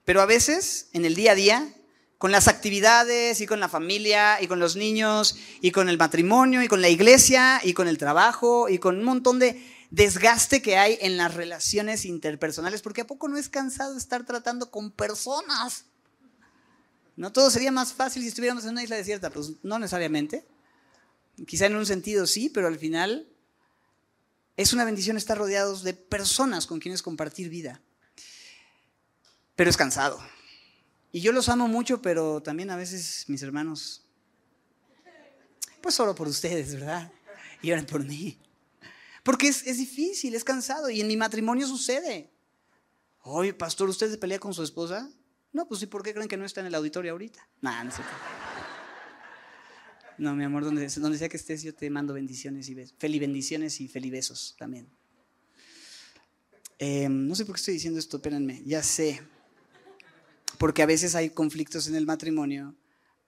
[0.03, 1.73] Pero a veces, en el día a día,
[2.21, 6.61] con las actividades y con la familia y con los niños y con el matrimonio
[6.61, 10.77] y con la iglesia y con el trabajo y con un montón de desgaste que
[10.77, 15.85] hay en las relaciones interpersonales, porque a poco no es cansado estar tratando con personas.
[17.15, 20.45] No todo sería más fácil si estuviéramos en una isla desierta, pues no necesariamente.
[21.47, 23.27] Quizá en un sentido sí, pero al final
[24.57, 27.81] es una bendición estar rodeados de personas con quienes compartir vida
[29.55, 30.19] pero es cansado.
[31.11, 34.03] Y yo los amo mucho, pero también a veces mis hermanos,
[35.81, 37.11] pues oro por ustedes, ¿verdad?
[37.61, 38.37] Y oran por mí.
[39.23, 42.31] Porque es, es difícil, es cansado y en mi matrimonio sucede.
[43.23, 45.09] Oye, pastor, ¿usted se pelea con su esposa?
[45.53, 47.47] No, pues ¿y por qué creen que no está en el auditorio ahorita?
[47.61, 48.01] Nah, no sé.
[50.17, 52.95] No, mi amor, donde, sea que estés, yo te mando bendiciones y besos.
[52.99, 54.87] Feli bendiciones y felibesos también.
[56.77, 59.21] Em, no sé por qué estoy diciendo esto, espérenme, ya sé.
[60.61, 62.75] Porque a veces hay conflictos en el matrimonio.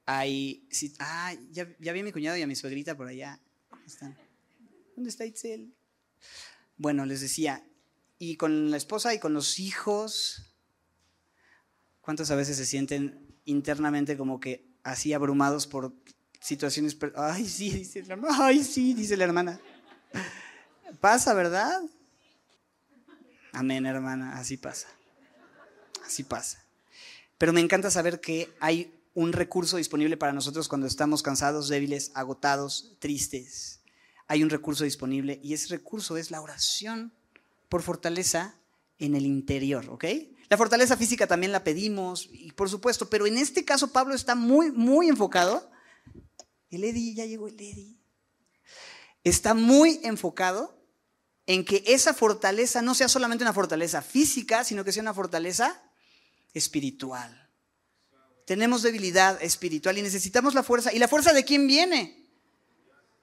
[0.05, 0.69] Hay.
[0.99, 3.39] ah, ya, vi a mi cuñado y a mi suegrita por allá.
[4.95, 5.73] ¿Dónde está Itzel?
[6.77, 7.65] Bueno, les decía,
[8.19, 10.53] y con la esposa y con los hijos,
[12.01, 15.91] ¿cuántos a veces se sienten internamente como que así abrumados por
[16.39, 16.95] situaciones...
[17.15, 18.37] Ay, sí, dice la hermana.
[18.41, 19.59] Ay, sí, dice la hermana.
[21.01, 21.81] Pasa, ¿verdad?
[23.53, 24.87] Amén, hermana, así pasa.
[26.05, 26.62] Así pasa.
[27.37, 32.11] Pero me encanta saber que hay un recurso disponible para nosotros cuando estamos cansados, débiles,
[32.15, 33.81] agotados, tristes.
[34.27, 37.13] Hay un recurso disponible y ese recurso es la oración
[37.69, 38.55] por fortaleza
[38.97, 40.05] en el interior, ¿ok?
[40.49, 44.35] La fortaleza física también la pedimos, y por supuesto, pero en este caso Pablo está
[44.35, 45.69] muy, muy enfocado.
[46.69, 47.97] El Eddie, ya llegó el Eddie.
[49.23, 50.79] Está muy enfocado
[51.45, 55.81] en que esa fortaleza no sea solamente una fortaleza física, sino que sea una fortaleza
[56.53, 57.43] espiritual.
[58.45, 60.93] Tenemos debilidad espiritual y necesitamos la fuerza.
[60.93, 62.27] ¿Y la fuerza de quién viene?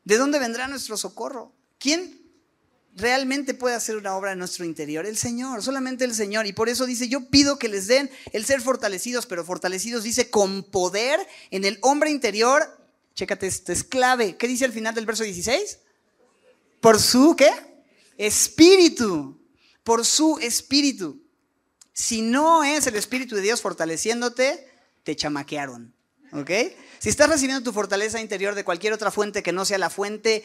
[0.04, 1.52] ¿De dónde vendrá nuestro socorro?
[1.78, 2.20] ¿Quién
[2.96, 5.04] realmente puede hacer una obra en nuestro interior?
[5.06, 6.46] El Señor, solamente el Señor.
[6.46, 10.30] Y por eso dice, yo pido que les den el ser fortalecidos, pero fortalecidos dice
[10.30, 12.62] con poder en el hombre interior.
[13.14, 14.36] Chécate, esto es clave.
[14.36, 15.78] ¿Qué dice al final del verso 16?
[16.80, 17.50] Por su, ¿qué?
[18.16, 19.38] Espíritu.
[19.84, 21.22] Por su espíritu.
[22.00, 24.66] Si no es el Espíritu de Dios fortaleciéndote,
[25.04, 25.94] te chamaquearon.
[26.32, 26.50] ¿Ok?
[26.98, 30.42] Si estás recibiendo tu fortaleza interior de cualquier otra fuente que no sea la fuente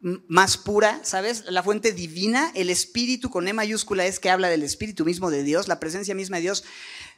[0.00, 1.44] más pura, ¿sabes?
[1.46, 5.42] La fuente divina, el espíritu con E mayúscula es que habla del espíritu mismo de
[5.42, 6.64] Dios, la presencia misma de Dios,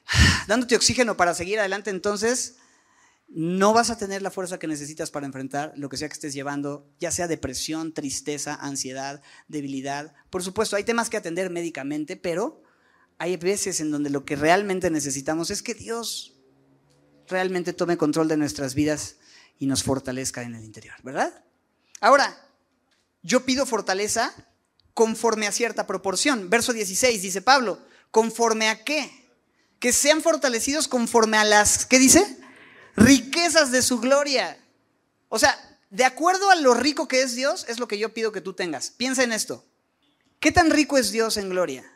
[0.49, 2.57] dándote oxígeno para seguir adelante, entonces
[3.29, 6.35] no vas a tener la fuerza que necesitas para enfrentar lo que sea que estés
[6.35, 10.15] llevando, ya sea depresión, tristeza, ansiedad, debilidad.
[10.31, 12.63] Por supuesto, hay temas que atender médicamente, pero
[13.23, 16.33] hay veces en donde lo que realmente necesitamos es que Dios
[17.29, 19.15] realmente tome control de nuestras vidas
[19.61, 21.33] y nos fortalezca en el interior, ¿verdad?
[22.01, 22.37] Ahora,
[23.23, 24.35] yo pido fortaleza
[24.93, 26.51] conforme a cierta proporción.
[26.51, 27.79] Verso 16 dice Pablo,
[28.11, 29.09] ¿conforme a qué?
[29.79, 32.27] Que sean fortalecidos conforme a las, ¿qué dice?
[32.97, 34.59] Riquezas de su gloria.
[35.29, 35.57] O sea,
[35.91, 38.55] de acuerdo a lo rico que es Dios, es lo que yo pido que tú
[38.55, 38.91] tengas.
[38.91, 39.65] Piensa en esto.
[40.41, 41.89] ¿Qué tan rico es Dios en gloria?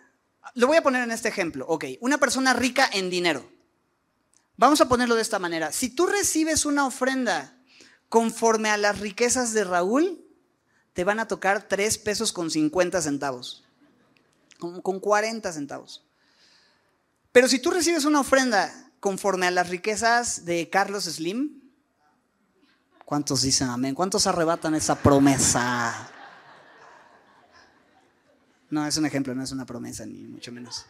[0.55, 1.67] Lo voy a poner en este ejemplo.
[1.69, 3.49] Ok, una persona rica en dinero.
[4.57, 5.73] Vamos a ponerlo de esta manera.
[5.73, 7.57] Si tú recibes una ofrenda
[8.09, 10.25] conforme a las riquezas de Raúl,
[10.93, 13.65] te van a tocar 3 pesos con 50 centavos,
[14.59, 16.07] con, con 40 centavos.
[17.33, 21.61] Pero si tú recibes una ofrenda conforme a las riquezas de Carlos Slim,
[23.05, 23.95] ¿cuántos dicen amén?
[23.95, 26.11] ¿Cuántos arrebatan esa promesa?
[28.71, 30.87] No, es un ejemplo, no es una promesa, ni mucho menos.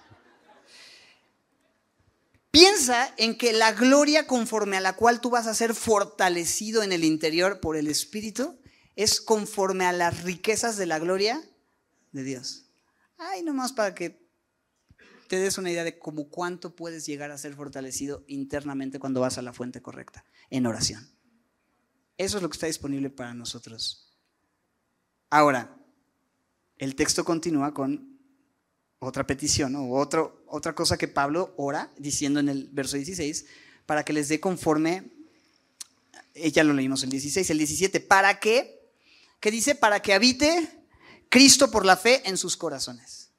[2.50, 6.92] Piensa en que la gloria conforme a la cual tú vas a ser fortalecido en
[6.92, 8.58] el interior por el Espíritu
[8.94, 11.42] es conforme a las riquezas de la gloria
[12.12, 12.64] de Dios.
[13.18, 14.26] Ay, nomás para que
[15.28, 19.36] te des una idea de cómo cuánto puedes llegar a ser fortalecido internamente cuando vas
[19.36, 21.10] a la fuente correcta, en oración.
[22.16, 24.16] Eso es lo que está disponible para nosotros.
[25.28, 25.75] Ahora,
[26.78, 28.18] el texto continúa con
[28.98, 33.46] otra petición o otra cosa que Pablo ora diciendo en el verso 16,
[33.84, 35.10] para que les dé conforme,
[36.34, 38.90] ya lo leímos el 16, el 17, para que
[39.42, 40.68] dice, para que habite
[41.28, 43.30] Cristo por la fe en sus corazones.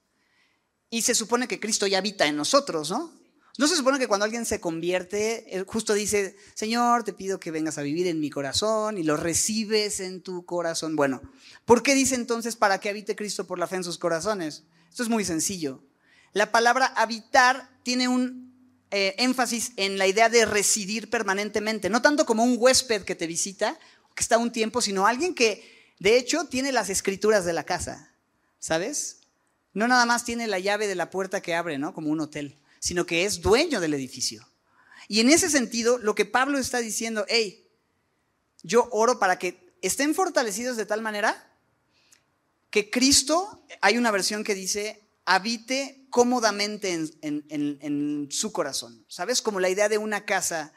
[0.90, 3.12] Y se supone que Cristo ya habita en nosotros, ¿no?
[3.58, 7.78] No se supone que cuando alguien se convierte, justo dice, Señor, te pido que vengas
[7.78, 10.96] a vivir en mi corazón y lo recibes en tu corazón.
[10.96, 11.22] Bueno,
[11.66, 14.64] ¿por qué dice entonces para que habite Cristo por la fe en sus corazones?
[14.90, 15.84] Esto es muy sencillo.
[16.34, 18.54] La palabra habitar tiene un
[18.92, 23.26] eh, énfasis en la idea de residir permanentemente, no tanto como un huésped que te
[23.26, 23.80] visita,
[24.16, 28.12] que está un tiempo, sino alguien que de hecho, tiene las escrituras de la casa,
[28.60, 29.22] ¿sabes?
[29.74, 31.94] No nada más tiene la llave de la puerta que abre, ¿no?
[31.94, 34.48] Como un hotel, sino que es dueño del edificio.
[35.08, 37.68] Y en ese sentido, lo que Pablo está diciendo, hey,
[38.64, 41.44] yo oro para que estén fortalecidos de tal manera
[42.70, 49.06] que Cristo, hay una versión que dice, habite cómodamente en, su corazón.
[49.08, 49.42] ¿Sabes?
[49.42, 50.74] Como la idea de una casa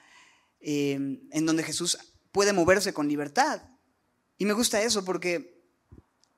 [0.60, 1.98] eh, en donde Jesús
[2.32, 3.62] puede moverse con libertad.
[4.38, 5.60] Y me gusta eso porque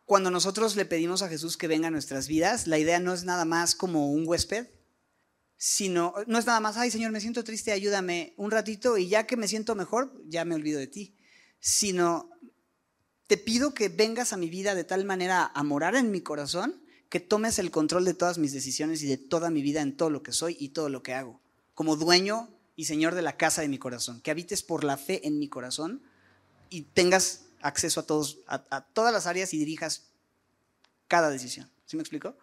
[0.04, 3.24] cuando nosotros le pedimos a Jesús que venga a nuestras vidas, la idea no es
[3.24, 4.66] nada más como un huésped,
[5.64, 9.28] sino, no es nada más, ay Señor, me siento triste, ayúdame un ratito y ya
[9.28, 11.14] que me siento mejor, ya me olvido de ti,
[11.60, 12.30] sino
[13.28, 16.82] te pido que vengas a mi vida de tal manera a morar en mi corazón
[17.08, 20.10] que tomes el control de todas mis decisiones y de toda mi vida en todo
[20.10, 21.40] lo que soy y todo lo que hago,
[21.74, 25.24] como dueño y Señor de la casa de mi corazón, que habites por la fe
[25.28, 26.02] en mi corazón
[26.70, 30.08] y tengas acceso a, todos, a, todas las áreas y dirijas
[31.06, 31.70] cada decisión.
[31.86, 32.36] ¿Sí me explico?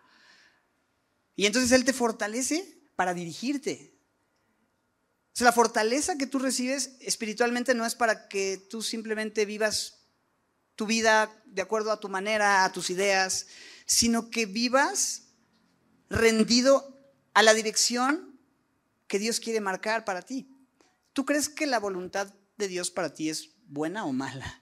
[1.36, 3.94] Y entonces Él te fortalece para dirigirte.
[5.28, 10.02] O sea, la fortaleza que tú recibes espiritualmente no es para que tú simplemente vivas
[10.76, 13.48] tu vida de acuerdo a tu manera, a tus ideas,
[13.86, 15.30] sino que vivas
[16.10, 16.94] rendido
[17.34, 18.38] a la dirección
[19.08, 20.54] que Dios quiere marcar para ti.
[21.14, 24.62] ¿Tú crees que la voluntad de Dios para ti es buena o mala?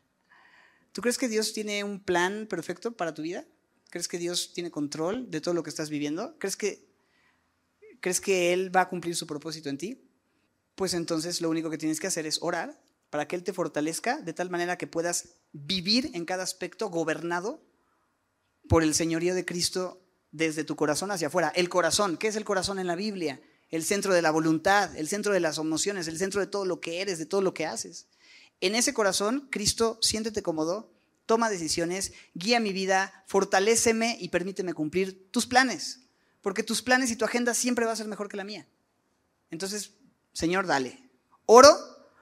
[0.91, 3.47] ¿Tú crees que Dios tiene un plan perfecto para tu vida?
[3.89, 6.38] ¿Crees que Dios tiene control de todo lo que estás viviendo?
[6.38, 6.87] ¿Crees que,
[7.99, 10.03] ¿Crees que Él va a cumplir su propósito en ti?
[10.75, 12.79] Pues entonces lo único que tienes que hacer es orar
[13.10, 17.63] para que Él te fortalezca de tal manera que puedas vivir en cada aspecto gobernado
[18.67, 21.51] por el señorío de Cristo desde tu corazón hacia afuera.
[21.55, 23.41] El corazón, ¿qué es el corazón en la Biblia?
[23.69, 26.79] El centro de la voluntad, el centro de las emociones, el centro de todo lo
[26.79, 28.07] que eres, de todo lo que haces.
[28.62, 30.93] En ese corazón, Cristo, siéntete cómodo,
[31.25, 36.06] toma decisiones, guía mi vida, fortaléceme y permíteme cumplir tus planes,
[36.47, 38.65] porque tus planes y tu agenda siempre va a ser mejor que la mía.
[39.51, 39.91] Entonces,
[40.31, 40.97] Señor, dale.
[41.45, 41.77] Oro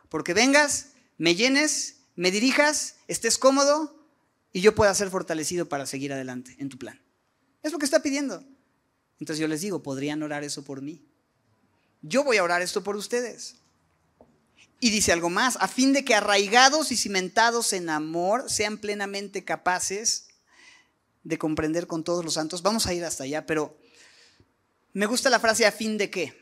[0.10, 4.04] porque vengas, me llenes, me dirijas, estés cómodo
[4.52, 7.00] y yo pueda ser fortalecido para seguir adelante en tu plan.
[7.62, 8.44] Es lo que está pidiendo.
[9.20, 11.06] Entonces yo les digo, ¿podrían orar eso por mí?
[12.02, 13.58] Yo voy a orar esto por ustedes.
[14.80, 19.46] Y dice algo más, a fin de que arraigados y cimentados en amor sean plenamente
[19.46, 20.30] capaces
[21.24, 22.64] de comprender con todos los santos.
[22.64, 23.78] Vamos a ir hasta allá, pero
[24.96, 26.36] me gusta la frase a fin de qué,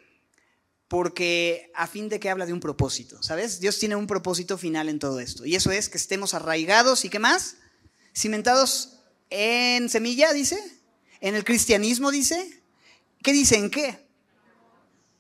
[0.88, 3.60] porque a fin de que habla de un propósito, ¿sabes?
[3.60, 7.10] Dios tiene un propósito final en todo esto, y eso es que estemos arraigados y
[7.10, 7.58] qué más,
[8.16, 10.58] cimentados en semilla, dice,
[11.20, 12.62] en el cristianismo, dice.
[13.24, 13.58] ¿Qué dice?
[13.58, 14.04] ¿En qué?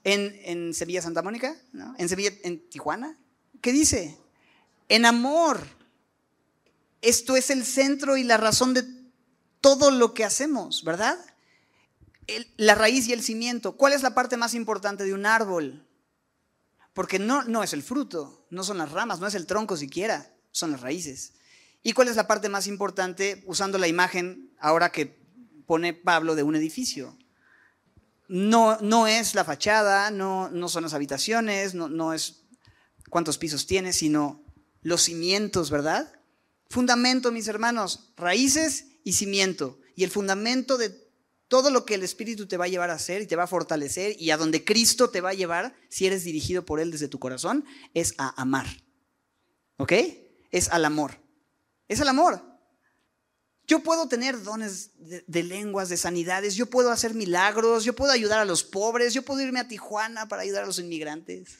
[0.03, 1.55] en, Sevilla Santa Mónica,
[1.97, 3.17] en Sevilla, en Tijuana.
[3.61, 4.17] ¿Qué dice?
[4.89, 5.65] En amor.
[7.01, 8.85] Esto es el centro y la razón de
[9.61, 11.17] todo lo que hacemos, ¿verdad?
[12.57, 13.75] La raíz y el cimiento.
[13.77, 15.87] ¿Cuál es la parte más importante de un árbol?
[16.93, 20.33] Porque no, no es el fruto, no son las ramas, no es el tronco siquiera,
[20.51, 21.33] son las raíces.
[21.81, 25.19] ¿Y cuál es la parte más importante usando la imagen ahora que
[25.65, 27.17] pone Pablo de un edificio?
[28.27, 32.41] no, no es la fachada, no, no son las habitaciones, no, no es
[33.09, 34.43] cuántos pisos tiene, sino
[34.81, 36.11] los cimientos, ¿verdad?
[36.69, 39.79] Fundamento, mis hermanos, raíces y cimiento.
[39.95, 40.89] Y el fundamento de
[41.53, 43.47] todo lo que el Espíritu te va a llevar a hacer y te va a
[43.47, 47.07] fortalecer y a donde Cristo te va a llevar, si eres dirigido por Él desde
[47.07, 47.63] tu corazón,
[47.93, 48.65] es a amar.
[49.77, 49.93] ¿Ok?
[50.49, 51.21] Es al amor.
[51.87, 52.41] Es al amor.
[53.67, 58.39] Yo puedo tener dones de, lenguas, de sanidades, yo puedo hacer milagros, yo puedo ayudar
[58.39, 61.59] a los pobres, yo puedo irme a Tijuana para ayudar a los inmigrantes.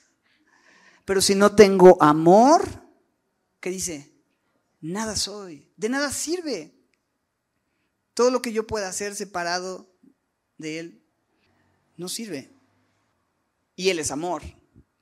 [1.06, 2.68] Pero si no tengo amor,
[3.60, 4.12] ¿qué dice?
[4.82, 6.74] Nada soy, de nada sirve.
[8.14, 9.90] Todo lo que yo pueda hacer separado
[10.58, 11.04] de Él
[11.98, 12.52] no sirve.
[13.76, 14.44] Y Él es amor,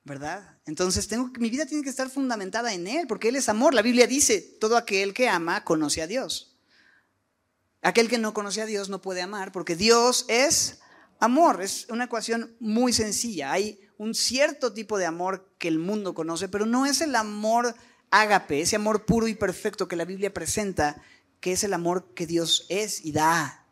[0.03, 0.57] ¿verdad?
[0.65, 3.73] Entonces tengo, mi vida tiene que estar fundamentada en Él, porque Él es amor.
[3.73, 6.51] La Biblia dice, todo aquel que ama conoce a Dios.
[7.81, 10.79] Aquel que no conoce a Dios no puede amar porque Dios es
[11.19, 11.61] amor.
[11.61, 13.51] Es una ecuación muy sencilla.
[13.51, 17.75] Hay un cierto tipo de amor que el mundo conoce, pero no es el amor
[18.11, 21.01] ágape, ese amor puro y perfecto que la Biblia presenta,
[21.41, 23.65] que es el amor que Dios es y da.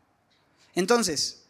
[0.76, 1.44] Entonces,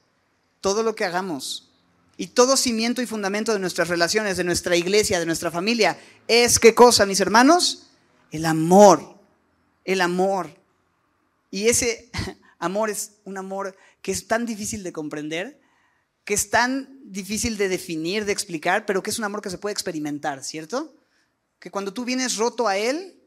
[0.61, 1.71] todo lo que hagamos
[2.17, 6.59] y todo cimiento y fundamento de nuestras relaciones, de nuestra iglesia, de nuestra familia, es
[6.59, 7.87] qué cosa, mis hermanos?
[8.31, 9.17] El amor.
[9.85, 10.53] El amor.
[11.49, 12.11] Y ese
[12.59, 15.61] amor es un amor que es tan difícil de comprender,
[16.25, 19.57] que es tan difícil de definir, de explicar, pero que es un amor que se
[19.57, 20.93] puede experimentar, ¿cierto?
[21.59, 23.18] Que cuando tú vienes roto a Él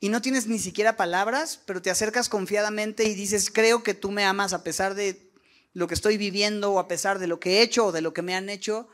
[0.00, 4.10] y no tienes ni siquiera palabras, pero te acercas confiadamente y dices, creo que tú
[4.10, 5.32] me amas a pesar de
[5.72, 8.12] lo que estoy viviendo o a pesar de lo que he hecho o de lo
[8.12, 8.88] que me han hecho,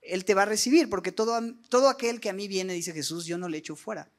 [0.00, 1.38] Él te va a recibir, porque todo,
[1.68, 4.10] todo aquel que a mí viene, dice Jesús, yo no le echo fuera.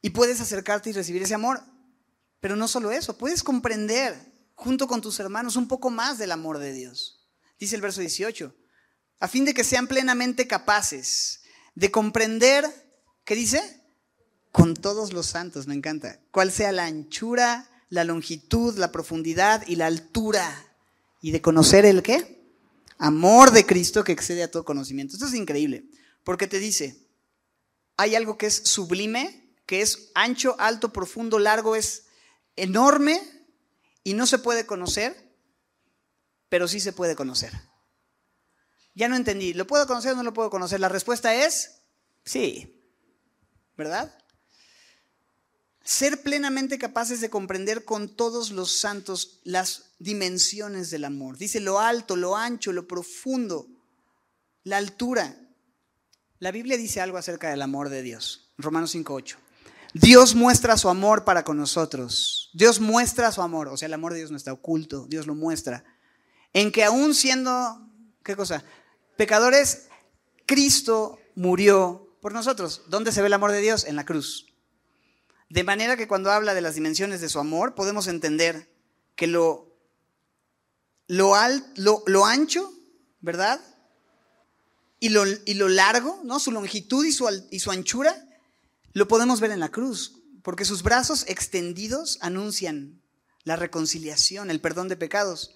[0.00, 1.60] Y puedes acercarte y recibir ese amor.
[2.40, 4.16] Pero no solo eso, puedes comprender
[4.54, 7.28] junto con tus hermanos un poco más del amor de Dios.
[7.58, 8.54] Dice el verso 18,
[9.20, 11.42] a fin de que sean plenamente capaces
[11.74, 12.64] de comprender,
[13.24, 13.81] ¿qué dice?
[14.52, 19.76] Con todos los santos, me encanta, cuál sea la anchura, la longitud, la profundidad y
[19.76, 20.76] la altura.
[21.20, 22.42] Y de conocer el qué?
[22.98, 25.14] Amor de Cristo que excede a todo conocimiento.
[25.14, 25.86] Esto es increíble,
[26.22, 27.08] porque te dice,
[27.96, 32.04] hay algo que es sublime, que es ancho, alto, profundo, largo, es
[32.56, 33.20] enorme
[34.04, 35.16] y no se puede conocer,
[36.48, 37.52] pero sí se puede conocer.
[38.94, 40.78] Ya no entendí, ¿lo puedo conocer o no lo puedo conocer?
[40.80, 41.82] La respuesta es
[42.24, 42.84] sí,
[43.76, 44.14] ¿verdad?
[45.84, 51.38] Ser plenamente capaces de comprender con todos los santos las dimensiones del amor.
[51.38, 53.66] Dice lo alto, lo ancho, lo profundo,
[54.64, 55.36] la altura.
[56.38, 58.52] La Biblia dice algo acerca del amor de Dios.
[58.58, 59.36] Romanos 5.8.
[59.94, 62.50] Dios muestra su amor para con nosotros.
[62.54, 63.68] Dios muestra su amor.
[63.68, 65.06] O sea, el amor de Dios no está oculto.
[65.08, 65.84] Dios lo muestra.
[66.52, 67.88] En que aún siendo,
[68.22, 68.64] ¿qué cosa?
[69.16, 69.88] Pecadores,
[70.46, 72.82] Cristo murió por nosotros.
[72.88, 73.84] ¿Dónde se ve el amor de Dios?
[73.84, 74.51] En la cruz.
[75.52, 78.70] De manera que cuando habla de las dimensiones de su amor, podemos entender
[79.14, 79.76] que lo,
[81.08, 81.34] lo,
[82.24, 82.72] ancho,
[83.20, 83.60] ¿verdad?
[84.98, 86.40] Y lo, y lo, largo, ¿no?
[86.40, 88.16] Su longitud y su, y su anchura,
[88.94, 93.02] lo podemos ver en la cruz, porque sus brazos extendidos anuncian
[93.44, 95.54] la reconciliación, el perdón de pecados.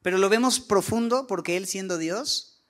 [0.00, 2.62] Pero lo vemos profundo porque Él siendo Dios,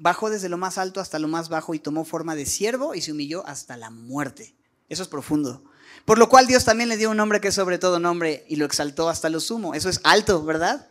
[0.00, 3.02] bajó desde lo más alto hasta lo más bajo y tomó forma de siervo y
[3.02, 4.56] se humilló hasta la muerte.
[4.88, 5.62] Eso es profundo.
[6.06, 8.56] Por lo cual Dios también le dio un nombre que es sobre todo nombre y
[8.56, 9.74] lo exaltó hasta lo sumo.
[9.74, 10.88] Eso es alto, ¿verdad?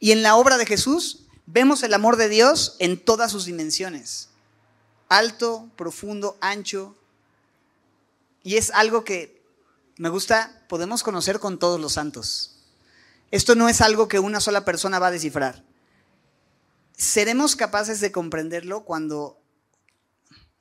[0.00, 4.30] Y en la obra de Jesús vemos el amor de Dios en todas sus dimensiones.
[5.10, 6.96] Alto, profundo, ancho.
[8.42, 9.44] Y es algo que
[9.98, 12.56] me gusta, podemos conocer con todos los santos.
[13.30, 15.64] Esto no es algo que una sola persona va a descifrar.
[16.96, 19.38] Seremos capaces de comprenderlo cuando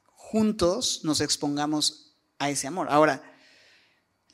[0.07, 2.87] juntos nos expongamos a ese amor.
[2.89, 3.23] Ahora,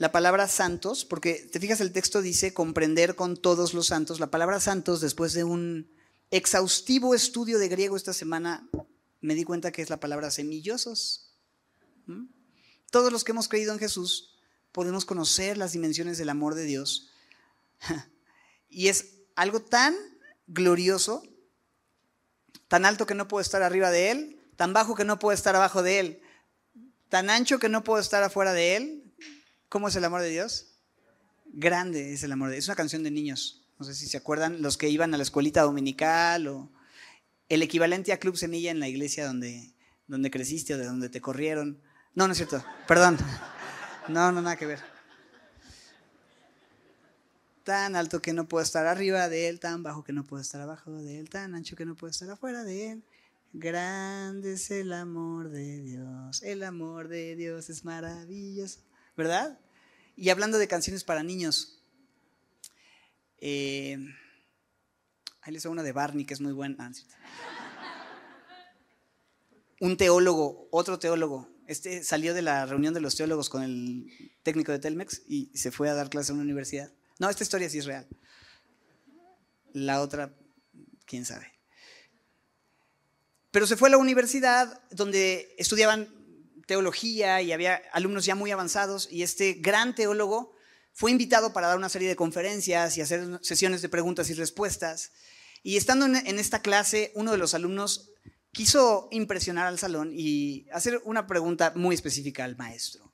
[0.02, 4.20] la palabra santos, porque te fijas el texto dice comprender con todos los santos.
[4.20, 5.92] La palabra santos, después de un
[6.32, 8.68] exhaustivo estudio de griego esta semana,
[9.20, 11.36] me di cuenta que es la palabra semillosos.
[12.90, 14.34] Todos los que hemos creído en Jesús
[14.72, 17.12] podemos conocer las dimensiones del amor de Dios.
[18.74, 19.96] Y es algo tan
[20.48, 21.22] glorioso,
[22.68, 25.56] tan alto que no puedo estar arriba de Él, tan bajo que no puedo estar
[25.56, 26.22] abajo de Él,
[27.08, 29.11] tan ancho que no puedo estar afuera de Él,
[29.72, 30.68] ¿Cómo es el amor de Dios?
[31.46, 32.66] Grande es el amor de Dios.
[32.66, 33.64] Es una canción de niños.
[33.80, 36.70] No sé si se acuerdan, los que iban a la escuelita dominical o
[37.48, 39.74] el equivalente a Club Semilla en la iglesia donde,
[40.08, 41.82] donde creciste o de donde te corrieron.
[42.16, 42.62] No, no es cierto.
[42.86, 43.18] Perdón.
[44.10, 44.82] No, no, nada que ver.
[47.64, 50.60] Tan alto que no puedo estar arriba de él, tan bajo que no puedo estar
[50.60, 53.04] abajo de él, tan ancho que no puedo estar afuera de él.
[53.54, 56.44] Grande es el amor de Dios.
[56.44, 58.82] El amor de Dios es maravilloso.
[59.15, 59.60] ¿Verdad?
[60.15, 61.82] Y hablando de canciones para niños,
[63.39, 63.97] eh,
[65.41, 66.76] ahí les doy una de Barney que es muy buena.
[66.80, 66.91] Ah,
[69.80, 74.74] Un teólogo, otro teólogo, este salió de la reunión de los teólogos con el técnico
[74.74, 76.91] de Telmex y se fue a dar clase en una universidad.
[77.17, 78.08] No, esta historia sí es real.
[79.71, 80.34] La otra,
[81.06, 81.52] quién sabe.
[83.52, 86.10] Pero se fue a la universidad donde estudiaban
[86.72, 90.54] teología y había alumnos ya muy avanzados y este gran teólogo
[90.94, 95.12] fue invitado para dar una serie de conferencias y hacer sesiones de preguntas y respuestas.
[95.64, 98.14] Y estando en esta clase, uno de los alumnos
[98.54, 103.12] quiso impresionar al salón y hacer una pregunta muy específica al maestro.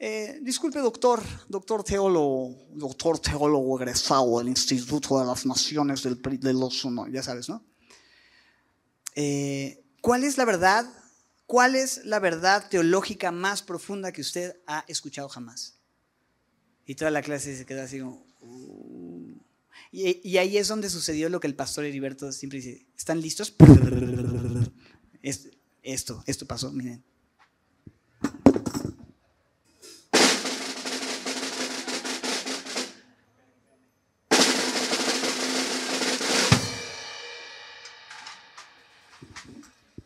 [0.00, 6.52] Eh, disculpe, doctor, doctor teólogo, doctor teólogo egresado del Instituto de las Naciones del, de
[6.52, 7.64] los, ya sabes, ¿no?
[9.14, 10.84] Eh, ¿Cuál es la verdad
[11.52, 15.74] ¿Cuál es la verdad teológica más profunda que usted ha escuchado jamás?
[16.86, 18.00] Y toda la clase se quedó así.
[18.00, 19.36] Uh".
[19.90, 22.86] Y, ahí es donde sucedió lo que el pastor Heriberto siempre dice.
[22.96, 23.54] ¿Están listos?
[25.82, 27.04] Esto, esto pasó, miren.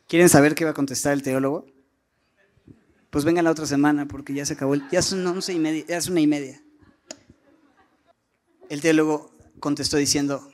[0.09, 1.67] ¿Quieren saber qué va a contestar el teólogo?
[3.11, 4.75] Pues vengan la otra semana porque ya se acabó.
[4.75, 6.63] El, ya son once y media, ya es una y media.
[8.69, 10.53] El teólogo contestó diciendo,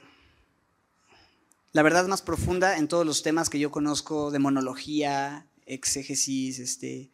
[1.73, 7.11] la verdad más profunda en todos los temas que yo conozco de monología, exégesis, este,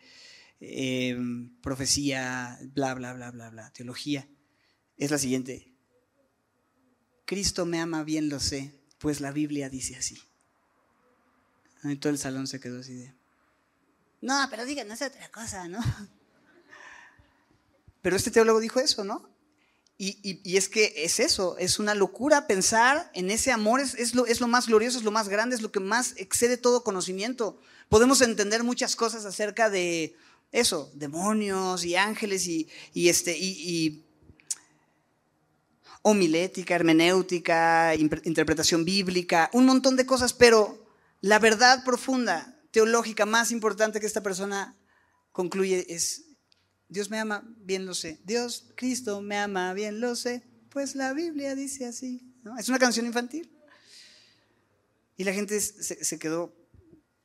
[0.60, 4.28] em, profecía, bla, bla, bla, bla, bla, teología,
[4.96, 5.74] es la siguiente.
[7.24, 10.18] Cristo me ama, bien lo sé, pues la Biblia dice así.
[11.84, 13.14] Y todo el salón se quedó así de.
[14.20, 15.78] No, pero díganos otra cosa, ¿no?
[18.02, 19.28] Pero este teólogo dijo eso, ¿no?
[20.00, 24.40] Y, es que es eso, es una locura pensar en ese amor, es, lo, es
[24.40, 27.58] lo más glorioso, es lo más grande, es lo que más excede todo conocimiento.
[27.88, 30.14] Podemos entender muchas cosas acerca de
[30.52, 34.04] eso, demonios y ángeles y, este, y,
[36.02, 40.87] homilética, hermenéutica, interpretación bíblica, un montón de cosas, pero
[41.20, 44.76] la verdad profunda, teológica más importante que esta persona
[45.32, 46.28] concluye es
[46.88, 48.18] Dios me ama, bien lo sé.
[48.24, 50.42] Dios, Cristo me ama, bien lo sé.
[50.70, 52.34] Pues la Biblia dice así.
[52.58, 53.54] Es una canción infantil.
[55.16, 56.54] Y la gente se, quedó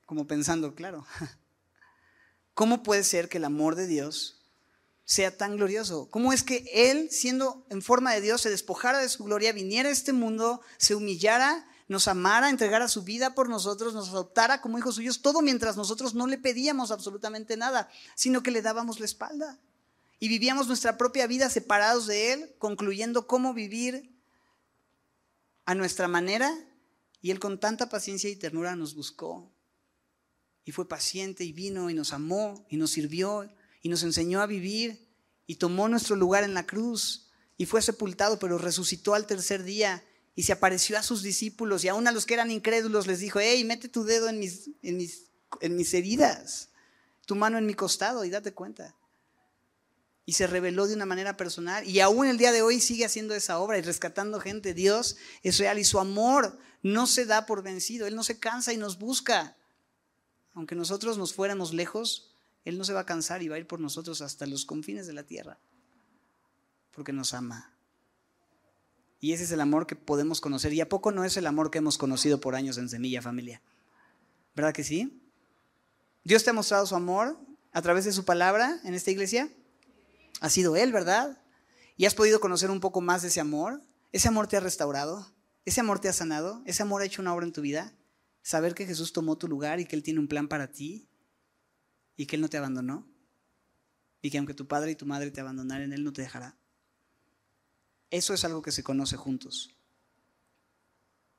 [0.06, 1.06] como pensando, claro,
[2.54, 4.42] ¿cómo puede ser que el amor de Dios
[5.06, 6.10] sea tan glorioso?
[6.10, 9.90] ¿Cómo es que Él, siendo en forma de Dios, se despojara de su gloria, viniera
[9.90, 14.78] a este mundo, se humillara, nos amara, entregara su vida por nosotros, nos adoptara como
[14.78, 19.06] hijos suyos, todo mientras nosotros no le pedíamos absolutamente nada, sino que le dábamos la
[19.06, 19.60] espalda.
[20.20, 24.12] Y vivíamos nuestra propia vida separados de Él, concluyendo cómo vivir
[25.66, 26.52] a nuestra manera.
[27.22, 29.50] Y Él con tanta paciencia y ternura nos buscó.
[30.66, 33.50] Y fue paciente y vino y nos amó y nos sirvió
[33.82, 35.08] y nos enseñó a vivir
[35.46, 40.04] y tomó nuestro lugar en la cruz y fue sepultado, pero resucitó al tercer día
[40.36, 43.40] y se apareció a sus discípulos y aún a los que eran incrédulos les dijo,
[43.40, 45.30] hey, mete tu dedo en mis, en mis,
[45.62, 46.70] en mis heridas,
[47.26, 48.96] tu mano en mi costado y date cuenta.
[50.26, 53.36] Y se reveló de una manera personal y aún el día de hoy sigue haciendo
[53.36, 54.74] esa obra y rescatando gente.
[54.74, 58.74] Dios es real y su amor no se da por vencido, Él no se cansa
[58.74, 59.58] y nos busca.
[60.54, 63.68] Aunque nosotros nos fuéramos lejos, Él no se va a cansar y va a ir
[63.68, 65.60] por nosotros hasta los confines de la tierra,
[66.92, 67.73] porque nos ama.
[69.24, 70.74] Y ese es el amor que podemos conocer.
[70.74, 73.62] ¿Y a poco no es el amor que hemos conocido por años en Semilla Familia?
[74.54, 75.24] ¿Verdad que sí?
[76.26, 77.40] Dios te ha mostrado su amor
[77.72, 79.50] a través de su palabra en esta iglesia.
[80.42, 81.42] Ha sido Él, ¿verdad?
[81.96, 83.82] Y has podido conocer un poco más de ese amor.
[84.12, 85.26] Ese amor te ha restaurado.
[85.64, 86.62] Ese amor te ha sanado.
[86.66, 87.94] Ese amor ha hecho una obra en tu vida.
[88.42, 91.08] Saber que Jesús tomó tu lugar y que Él tiene un plan para ti.
[92.18, 93.08] Y que Él no te abandonó.
[94.22, 96.58] Y que aunque tu padre y tu madre te abandonaran, Él no te dejará.
[98.14, 99.76] Eso es algo que se conoce juntos.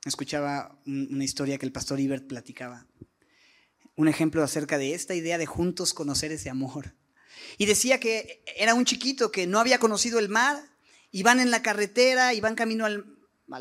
[0.04, 2.84] Escuchaba una historia que el pastor Ibert platicaba.
[3.94, 6.96] Un ejemplo acerca de esta idea de juntos conocer ese amor.
[7.58, 10.68] Y decía que era un chiquito que no había conocido el mar,
[11.12, 13.06] y van en la carretera, y van camino al,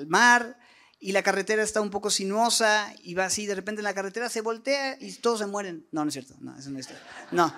[0.07, 0.57] mar,
[0.99, 4.27] y la carretera está un poco sinuosa, y va así, de repente en la carretera
[4.27, 5.85] se voltea y todos se mueren.
[5.91, 7.05] No, no es cierto, no, eso no es cierto.
[7.29, 7.53] No.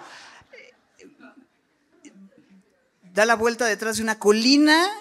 [3.14, 4.92] Da la vuelta detrás de una colina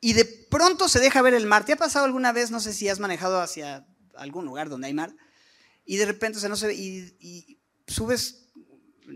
[0.00, 1.64] y de pronto se deja ver el mar.
[1.64, 4.94] ¿Te ha pasado alguna vez, no sé si has manejado hacia algún lugar donde hay
[4.94, 5.14] mar,
[5.84, 8.48] y de repente, o no se ve, y, subes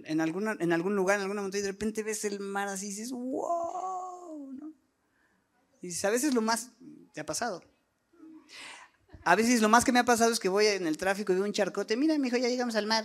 [0.04, 2.90] en, en algún lugar, en alguna montaña, y de repente ves el mar así y
[2.90, 4.72] dices, wow.
[5.82, 6.70] Y dices, a veces lo más,
[7.12, 7.62] te ha pasado.
[9.24, 11.36] A veces lo más que me ha pasado es que voy en el tráfico y
[11.36, 13.04] veo un charcote, mira, mi hijo, ya llegamos al mar.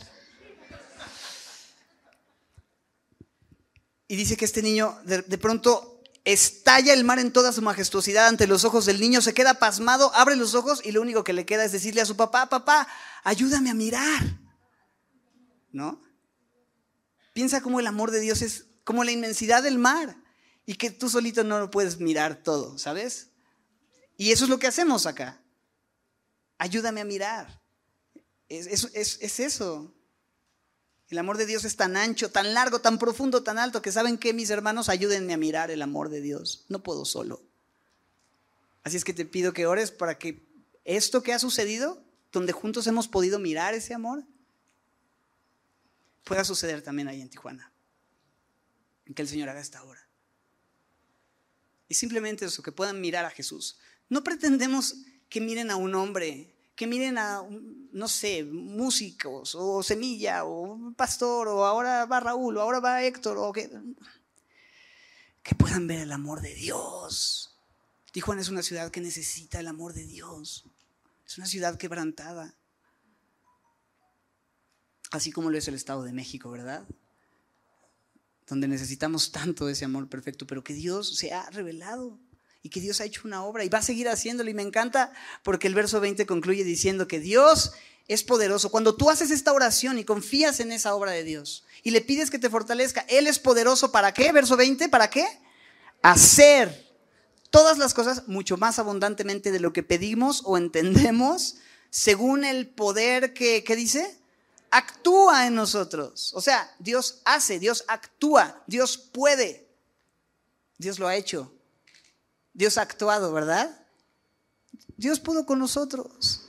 [4.07, 5.94] Y dice que este niño de pronto
[6.25, 10.11] estalla el mar en toda su majestuosidad ante los ojos del niño, se queda pasmado,
[10.15, 12.87] abre los ojos y lo único que le queda es decirle a su papá, papá,
[13.23, 14.39] ayúdame a mirar.
[15.71, 16.01] ¿No?
[17.33, 20.17] Piensa cómo el amor de Dios es como la inmensidad del mar
[20.65, 23.29] y que tú solito no lo puedes mirar todo, ¿sabes?
[24.17, 25.41] Y eso es lo que hacemos acá.
[26.57, 27.61] Ayúdame a mirar.
[28.47, 29.93] Es, es eso.
[31.09, 34.17] El amor de Dios es tan ancho, tan largo, tan profundo, tan alto, que saben
[34.17, 36.65] que mis hermanos ayúdenme a mirar el amor de Dios.
[36.67, 37.43] No puedo solo.
[38.83, 40.43] Así es que te pido que ores para que
[40.83, 44.23] esto que ha sucedido, donde juntos hemos podido mirar ese amor,
[46.23, 47.71] pueda suceder también ahí en Tijuana.
[49.13, 50.07] Que el Señor haga esta obra.
[51.87, 53.77] Y simplemente eso, que puedan mirar a Jesús.
[54.09, 54.95] No pretendemos
[55.29, 57.41] que miren a un hombre que miren a,
[57.91, 63.37] no sé, músicos, o Semilla, o Pastor, o ahora va Raúl, o ahora va Héctor,
[63.37, 63.71] o que,
[65.41, 67.57] que puedan ver el amor de Dios.
[68.11, 70.65] Tijuana es una ciudad que necesita el amor de Dios.
[71.25, 72.55] Es una ciudad quebrantada.
[75.11, 76.85] Así como lo es el Estado de México, ¿verdad?
[78.47, 82.19] Donde necesitamos tanto ese amor perfecto, pero que Dios se ha revelado
[82.65, 84.49] y que Dios ha hecho una obra y va a seguir haciéndolo.
[84.49, 85.13] Y me encanta
[85.43, 87.73] porque el verso 20 concluye diciendo que Dios
[88.07, 88.71] es poderoso.
[88.71, 92.31] Cuando tú haces esta oración y confías en esa obra de Dios y le pides
[92.31, 94.31] que te fortalezca, Él es poderoso para qué?
[94.31, 95.27] Verso 20, ¿para qué?
[96.01, 96.91] Hacer
[97.51, 101.57] todas las cosas mucho más abundantemente de lo que pedimos o entendemos,
[101.91, 104.17] según el poder que, ¿qué dice?
[104.71, 106.33] Actúa en nosotros.
[106.33, 109.69] O sea, Dios hace, Dios actúa, Dios puede.
[110.79, 111.54] Dios lo ha hecho
[112.55, 113.85] Dios ha actuado, ¿verdad?
[114.95, 116.47] Dios pudo con nosotros.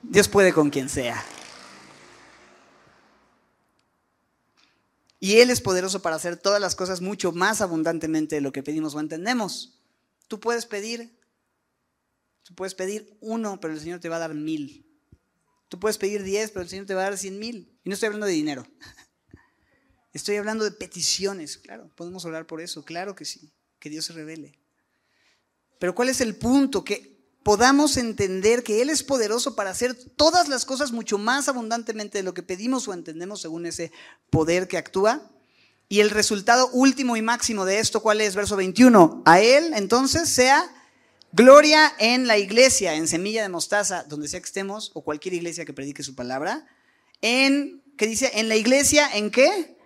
[0.00, 1.22] Dios puede con quien sea.
[5.18, 8.62] Y Él es poderoso para hacer todas las cosas mucho más abundantemente de lo que
[8.62, 9.80] pedimos o entendemos.
[10.28, 11.18] Tú puedes pedir,
[12.44, 14.86] tú puedes pedir uno, pero el Señor te va a dar mil.
[15.68, 17.76] Tú puedes pedir diez, pero el Señor te va a dar cien mil.
[17.82, 18.64] Y no estoy hablando de dinero.
[20.12, 21.58] Estoy hablando de peticiones.
[21.58, 22.84] Claro, podemos orar por eso.
[22.84, 23.50] Claro que sí.
[23.78, 24.58] Que Dios se revele.
[25.78, 26.84] Pero ¿cuál es el punto?
[26.84, 32.18] Que podamos entender que Él es poderoso para hacer todas las cosas mucho más abundantemente
[32.18, 33.92] de lo que pedimos o entendemos según ese
[34.30, 35.30] poder que actúa.
[35.88, 38.34] Y el resultado último y máximo de esto, ¿cuál es?
[38.34, 39.22] Verso 21.
[39.24, 40.68] A Él entonces sea
[41.32, 45.64] gloria en la iglesia, en semilla de mostaza, donde sea que estemos, o cualquier iglesia
[45.64, 46.66] que predique su palabra.
[47.22, 48.30] En, ¿qué dice?
[48.34, 49.77] En la iglesia, ¿en qué?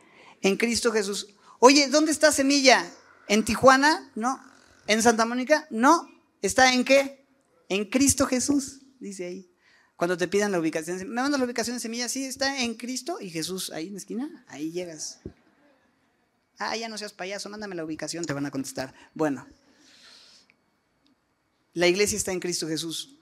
[0.42, 1.28] En Cristo Jesús.
[1.58, 2.84] Oye, ¿dónde está semilla?
[3.28, 4.10] ¿En Tijuana?
[4.14, 4.40] No.
[4.86, 5.66] ¿En Santa Mónica?
[5.70, 6.08] No.
[6.42, 7.24] ¿Está en qué?
[7.68, 9.48] En Cristo Jesús, dice ahí.
[9.96, 12.08] Cuando te pidan la ubicación, ¿me mandas la ubicación de semilla?
[12.08, 14.44] Sí, está en Cristo y Jesús ahí en la esquina.
[14.48, 15.20] Ahí llegas.
[16.58, 18.92] Ah, ya no seas payaso, mándame la ubicación, te van a contestar.
[19.14, 19.46] Bueno,
[21.74, 23.16] la iglesia está en Cristo Jesús.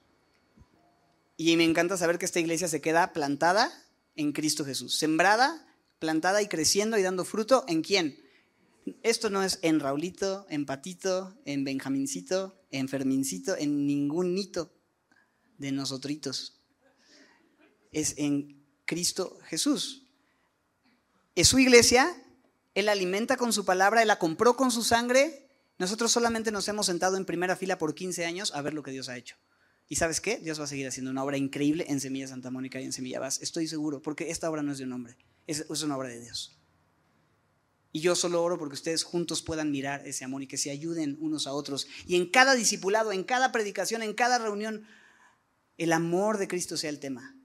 [1.37, 3.71] Y me encanta saber que esta iglesia se queda plantada
[4.17, 5.67] en Cristo Jesús, sembrada,
[6.01, 8.19] plantada y creciendo y dando fruto en quién?
[9.05, 14.75] Esto no es en Raulito, en Patito, en Benjamincito, en Fermincito, en ningún hito
[15.59, 16.61] de nosotritos.
[17.93, 20.09] Es en Cristo Jesús.
[21.37, 22.13] Es su iglesia,
[22.75, 25.49] Él alimenta con su palabra, Él la compró con su sangre.
[25.79, 28.91] Nosotros solamente nos hemos sentado en primera fila por 15 años a ver lo que
[28.91, 29.37] Dios ha hecho.
[29.89, 30.39] ¿Y sabes qué?
[30.39, 33.19] Dios va a seguir haciendo una obra increíble en Semilla Santa Mónica y en Semilla
[33.19, 33.43] Vaz.
[33.43, 35.17] Estoy seguro, porque esta obra no es de un hombre,
[35.51, 36.57] es, una obra de Dios.
[37.93, 41.17] Y yo solo oro porque ustedes juntos puedan mirar ese amor y que se ayuden
[41.21, 41.89] unos a otros.
[42.07, 44.87] Y en cada discipulado, en cada predicación, en cada reunión,
[45.77, 47.37] el amor de Cristo sea el tema.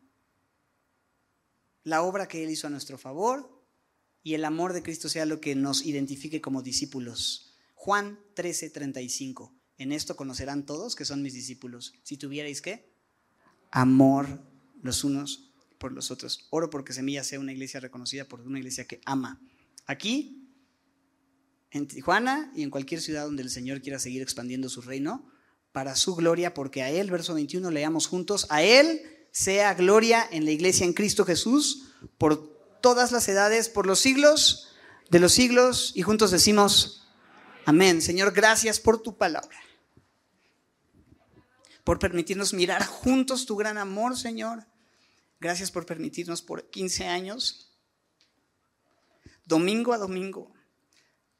[1.84, 3.64] La obra que Él hizo a nuestro favor
[4.22, 7.56] y el amor de Cristo sea lo que nos identifique como discípulos.
[7.74, 9.54] Juan 13, 35.
[9.78, 11.94] En esto conocerán todos que son mis discípulos.
[12.04, 12.92] Si tuvierais qué?
[13.72, 14.42] Amor
[14.82, 15.45] los unos
[15.78, 16.48] por los otros.
[16.50, 19.40] Oro porque Semilla sea una iglesia reconocida por una iglesia que ama
[19.86, 20.42] aquí,
[21.72, 25.30] en Tijuana y en cualquier ciudad donde el Señor quiera seguir expandiendo su reino,
[25.74, 29.02] para su gloria, porque a Él, verso 21, leamos juntos, a Él
[29.32, 34.70] sea gloria en la iglesia en Cristo Jesús por todas las edades, por los siglos
[35.10, 37.08] de los siglos, y juntos decimos,
[37.66, 38.02] amén.
[38.02, 39.58] Señor, gracias por tu palabra,
[41.84, 44.66] por permitirnos mirar juntos tu gran amor, Señor.
[45.40, 47.66] Gracias por permitirnos por 15 años
[49.46, 50.52] domingo a domingo,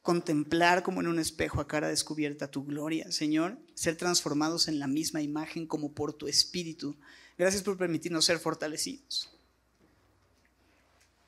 [0.02, 4.86] contemplar como en un espejo a cara descubierta tu gloria, Señor, ser transformados en la
[4.86, 6.96] misma imagen como por tu espíritu.
[7.36, 9.30] Gracias por permitirnos ser fortalecidos,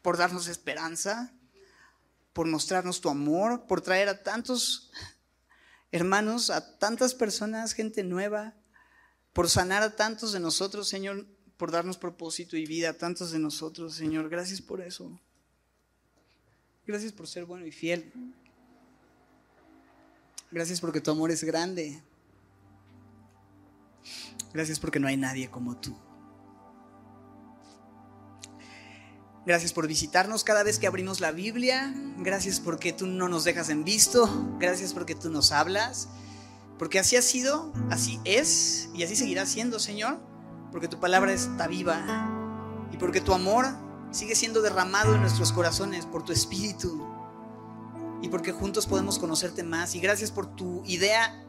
[0.00, 1.34] por darnos esperanza,
[2.32, 4.92] por mostrarnos tu amor, por traer a tantos
[5.90, 8.54] hermanos, a tantas personas, gente nueva,
[9.32, 11.26] por sanar a tantos de nosotros, Señor,
[11.58, 14.30] por darnos propósito y vida a tantos de nosotros, Señor.
[14.30, 15.20] Gracias por eso.
[16.86, 18.10] Gracias por ser bueno y fiel.
[20.50, 22.00] Gracias porque tu amor es grande.
[24.54, 25.94] Gracias porque no hay nadie como tú.
[29.44, 31.92] Gracias por visitarnos cada vez que abrimos la Biblia.
[32.18, 34.56] Gracias porque tú no nos dejas en visto.
[34.60, 36.08] Gracias porque tú nos hablas.
[36.78, 40.37] Porque así ha sido, así es y así seguirá siendo, Señor.
[40.70, 42.00] Porque tu palabra está viva.
[42.92, 43.66] Y porque tu amor
[44.10, 47.06] sigue siendo derramado en nuestros corazones por tu espíritu
[48.22, 49.94] y porque juntos podemos conocerte más.
[49.94, 51.44] Y gracias por tu idea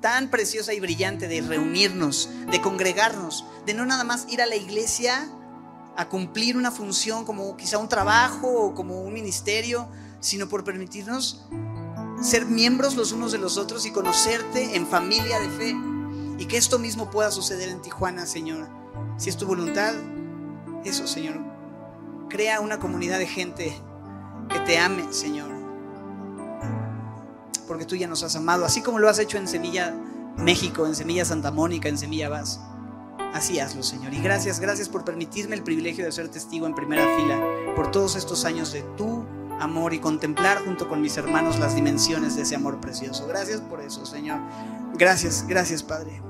[0.00, 4.56] tan preciosa y brillante de reunirnos, de congregarnos, de no nada más ir a la
[4.56, 5.30] iglesia
[5.96, 9.88] a cumplir una función como quizá un trabajo o como un ministerio,
[10.20, 11.44] sino por permitirnos
[12.22, 15.76] ser miembros los unos de los otros y conocerte en familia de fe.
[16.40, 18.68] Y que esto mismo pueda suceder en Tijuana, Señor.
[19.16, 19.94] Si es tu voluntad,
[20.84, 21.38] eso, Señor,
[22.30, 23.76] Crea una comunidad de gente
[24.48, 25.50] que te ame, Señor.
[27.66, 29.92] Porque tú ya nos has amado, así como lo has hecho en Semilla
[30.36, 32.60] México, en Semilla Santa Mónica, en Semilla Vaz.
[33.34, 34.14] Así hazlo, Señor.
[34.14, 37.40] Y gracias, gracias por permitirme el privilegio de ser testigo en primera fila
[37.74, 39.24] por todos estos años de tu
[39.58, 43.26] amor y contemplar junto con mis hermanos las dimensiones de ese amor precioso.
[43.26, 44.38] Gracias por eso, Señor.
[44.94, 46.29] Gracias, gracias, Padre.